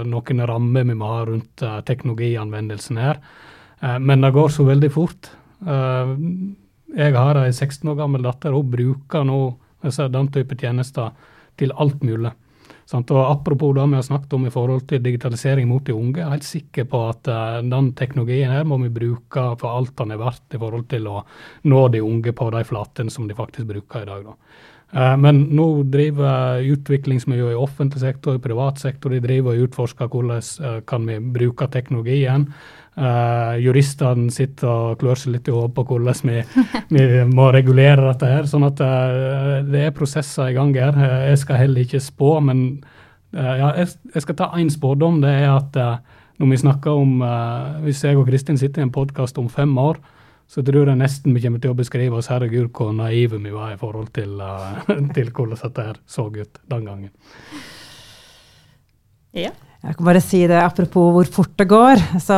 noen 0.05 0.45
rammer 0.45 0.85
vi 0.85 0.97
må 0.97 1.09
ha 1.09 1.23
rundt 1.27 1.65
teknologianvendelsen 1.89 3.01
her. 3.01 3.19
men 3.99 4.21
det 4.21 4.31
går 4.33 4.49
så 4.49 4.63
veldig 4.63 4.89
fort. 4.91 5.27
jeg 6.95 7.13
har 7.13 7.37
ei 7.37 7.51
16 7.51 7.89
år 7.89 7.95
gammel 7.95 8.23
datter, 8.23 8.53
hun 8.55 8.71
bruker 8.71 9.23
nå 9.23 9.57
den 9.83 10.27
type 10.31 10.55
tjenester 10.55 11.11
til 11.57 11.71
alt 11.75 12.03
mulig. 12.03 12.31
Sant? 12.85 13.09
Og 13.11 13.23
Apropos 13.25 13.73
det 13.75 13.85
vi 13.89 13.97
har 13.97 14.05
snakket 14.05 14.35
om 14.37 14.45
i 14.45 14.53
forhold 14.53 14.85
til 14.89 15.01
digitalisering 15.01 15.67
mot 15.69 15.85
de 15.85 15.95
unge, 15.95 16.19
jeg 16.19 16.27
er 16.27 16.35
helt 16.35 16.47
sikker 16.47 16.87
på 16.91 17.01
at 17.09 17.31
uh, 17.31 17.63
den 17.65 17.91
teknologien 17.97 18.53
her 18.53 18.67
må 18.67 18.77
vi 18.83 18.93
bruke 18.93 19.47
for 19.61 19.71
alt 19.71 19.95
den 19.97 20.13
er 20.13 20.21
verdt 20.21 20.57
i 20.57 20.61
forhold 20.61 20.85
til 20.91 21.09
å 21.09 21.23
nå 21.71 21.81
de 21.93 22.03
unge 22.05 22.35
på 22.37 22.49
de 22.53 22.63
flatene 22.67 23.13
som 23.13 23.25
de 23.29 23.37
faktisk 23.37 23.69
bruker 23.73 24.05
i 24.05 24.09
dag. 24.11 24.29
da. 24.29 24.37
Uh, 24.95 25.13
men 25.19 25.41
nå 25.51 25.67
driver 25.91 26.63
utviklingsmiljøet 26.71 27.51
i 27.51 27.59
offentlig 27.59 27.99
sektor, 27.99 28.37
i 28.37 28.43
privat 28.43 28.79
sektor, 28.79 29.11
de 29.11 29.19
driver 29.19 29.51
og 29.51 29.67
utforsker 29.67 30.07
hvordan 30.07 30.49
uh, 30.63 30.79
kan 30.87 31.03
vi 31.09 31.19
bruke 31.19 31.67
teknologien. 31.73 32.47
Uh, 32.95 33.57
juristene 33.59 34.29
sitter 34.31 34.69
og 34.71 35.01
klør 35.01 35.19
seg 35.19 35.33
litt 35.33 35.49
i 35.51 35.51
hodet 35.51 35.73
på 35.75 35.83
hvordan 35.89 36.29
vi, 36.29 36.37
vi, 36.95 37.07
må 37.27 37.49
regulere 37.51 38.05
dette. 38.05 38.29
her, 38.37 38.47
sånn 38.47 38.63
at 38.69 38.79
uh, 38.79 39.65
Det 39.67 39.81
er 39.83 39.95
prosesser 39.95 40.53
i 40.53 40.55
gang 40.55 40.71
her. 40.79 40.95
Uh, 40.95 41.25
jeg 41.33 41.41
skal 41.43 41.59
heller 41.59 41.83
ikke 41.83 41.99
spå, 42.03 42.37
men 42.39 42.67
ja, 43.35 43.73
jeg, 43.81 43.89
jeg, 44.13 44.21
skal 44.23 44.35
ta 44.39 44.45
én 44.55 44.69
spådom. 44.71 45.17
Det 45.19 45.31
er 45.41 45.49
at 45.51 45.75
når 46.39 46.51
vi 46.53 46.59
snakker 46.61 46.95
om 46.95 47.17
Hvis 47.83 48.05
jeg 48.05 48.15
og 48.15 48.29
Kristin 48.29 48.55
sitter 48.55 48.79
i 48.79 48.85
en 48.85 48.93
podkast 48.95 49.35
om 49.41 49.49
fem 49.51 49.73
år, 49.77 49.99
så 50.47 50.63
tror 50.65 50.91
jeg 50.91 50.99
nesten 50.99 51.35
vi 51.35 51.41
kommer 51.43 51.61
til 51.63 51.73
å 51.73 51.77
beskrive 51.77 52.19
oss 52.19 52.29
herregud 52.31 52.69
hvor 52.75 52.93
naive 52.95 53.39
vi 53.41 53.53
var 53.53 53.73
i 53.73 53.79
forhold 53.81 54.11
til, 54.15 54.37
til 55.17 55.31
hvordan 55.31 55.61
dette 55.61 55.87
her 55.89 56.01
så 56.05 56.27
ut 56.29 56.61
den 56.71 56.89
gangen. 56.89 57.13
Ja. 59.35 59.51
Jeg 59.85 59.99
kan 59.99 60.07
bare 60.07 60.21
si 60.23 60.39
det 60.49 60.57
apropos 60.57 61.11
hvor 61.13 61.27
fort 61.29 61.51
det 61.59 61.67
går. 61.69 61.99
Så 62.23 62.33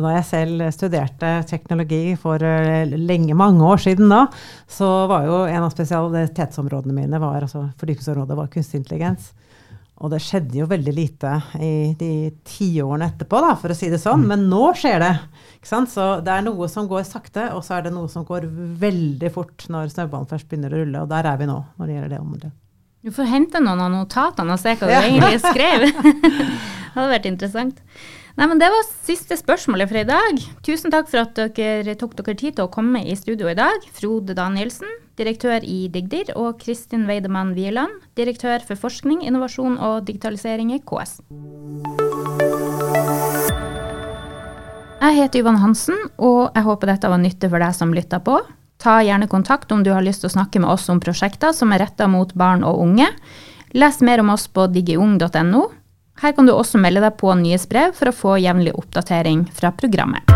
da 0.00 0.12
jeg 0.14 0.28
selv 0.28 0.62
studerte 0.72 1.32
teknologi 1.50 2.14
for 2.20 2.40
eh, 2.40 2.88
lenge, 2.94 3.36
mange 3.36 3.66
år 3.68 3.82
siden 3.84 4.08
da, 4.08 4.22
så 4.70 4.88
var 5.10 5.26
jo 5.28 5.42
en 5.44 5.66
av 5.66 5.74
spesialitetsområdene 5.74 6.96
mine 6.96 7.20
var, 7.20 7.44
altså 7.44 7.66
fordypningsområdet 7.82 8.38
var 8.38 8.48
kunstig 8.54 8.80
intelligens. 8.80 9.28
Og 10.00 10.08
det 10.08 10.22
skjedde 10.24 10.62
jo 10.62 10.68
veldig 10.68 10.92
lite 10.96 11.30
i 11.60 11.72
de 12.00 12.30
tiårene 12.48 13.10
etterpå, 13.10 13.40
da, 13.44 13.50
for 13.60 13.72
å 13.72 13.76
si 13.76 13.90
det 13.92 13.98
sånn. 14.00 14.22
Men 14.30 14.46
nå 14.48 14.70
skjer 14.78 15.02
det. 15.02 15.12
Så 15.60 16.06
det 16.24 16.32
er 16.32 16.46
noe 16.46 16.68
som 16.72 16.88
går 16.88 17.04
sakte, 17.04 17.50
og 17.52 17.60
så 17.66 17.76
er 17.76 17.84
det 17.84 17.92
noe 17.92 18.08
som 18.08 18.24
går 18.24 18.46
veldig 18.80 19.30
fort 19.34 19.66
når 19.68 19.92
snøballen 19.92 20.30
først 20.30 20.48
begynner 20.48 20.72
å 20.72 20.80
rulle. 20.80 21.02
Og 21.04 21.12
der 21.12 21.28
er 21.28 21.36
vi 21.40 21.50
nå 21.50 21.58
når 21.76 21.84
det 21.84 21.98
gjelder 21.98 22.14
det 22.14 22.22
området. 22.22 22.52
Du 23.00 23.12
får 23.16 23.28
hente 23.28 23.60
noen 23.64 23.80
av 23.80 23.92
notatene 23.92 24.56
og 24.56 24.60
se 24.60 24.74
hva 24.76 24.88
du 24.88 24.92
ja. 24.92 25.04
egentlig 25.04 25.40
skrev. 25.44 25.84
det 25.92 26.96
hadde 26.96 27.12
vært 27.12 27.28
interessant. 27.28 27.84
Nei, 28.38 28.46
men 28.46 28.58
Det 28.58 28.68
var 28.70 28.86
siste 29.06 29.36
spørsmålet 29.38 29.90
for 29.90 29.98
i 30.00 30.06
dag. 30.06 30.42
Tusen 30.62 30.92
takk 30.92 31.08
for 31.10 31.24
at 31.24 31.38
dere 31.56 31.96
tok 31.98 32.14
dere 32.18 32.36
tid 32.38 32.56
til 32.58 32.68
å 32.68 32.72
komme 32.72 33.02
i 33.02 33.16
studio 33.18 33.50
i 33.50 33.56
dag. 33.58 33.82
Frode 33.96 34.36
Danielsen, 34.38 34.88
direktør 35.18 35.64
i 35.66 35.88
Digdir, 35.90 36.30
og 36.38 36.60
Kristin 36.62 37.08
Weidemann 37.08 37.54
Wieland, 37.58 37.90
direktør 38.14 38.62
for 38.66 38.78
forskning, 38.78 39.24
innovasjon 39.26 39.80
og 39.82 40.06
digitalisering 40.06 40.70
i 40.76 40.78
KS. 40.78 41.18
Jeg 45.00 45.16
heter 45.16 45.42
Yvonne 45.42 45.64
Hansen, 45.64 45.98
og 46.20 46.54
jeg 46.54 46.66
håper 46.68 46.92
dette 46.92 47.10
var 47.10 47.20
nyttig 47.22 47.50
for 47.50 47.64
deg 47.64 47.74
som 47.74 47.94
lytta 47.96 48.20
på. 48.22 48.38
Ta 48.80 49.00
gjerne 49.04 49.28
kontakt 49.28 49.72
om 49.72 49.82
du 49.84 49.90
har 49.92 50.04
lyst 50.04 50.22
til 50.22 50.30
å 50.30 50.36
snakke 50.38 50.62
med 50.62 50.70
oss 50.70 50.86
om 50.92 51.00
prosjekter 51.02 51.52
som 51.56 51.72
er 51.74 51.82
retta 51.82 52.06
mot 52.08 52.30
barn 52.38 52.62
og 52.64 52.78
unge. 52.84 53.10
Les 53.76 54.00
mer 54.06 54.22
om 54.22 54.32
oss 54.32 54.46
på 54.48 54.64
digiung.no. 54.70 55.66
Her 56.20 56.32
kan 56.36 56.44
du 56.46 56.52
også 56.52 56.76
melde 56.76 57.00
deg 57.00 57.16
på 57.16 57.32
nyhetsbrev 57.32 57.94
for 57.96 58.10
å 58.10 58.16
få 58.16 58.36
jevnlig 58.42 58.74
oppdatering 58.76 59.46
fra 59.56 59.72
programmet. 59.72 60.28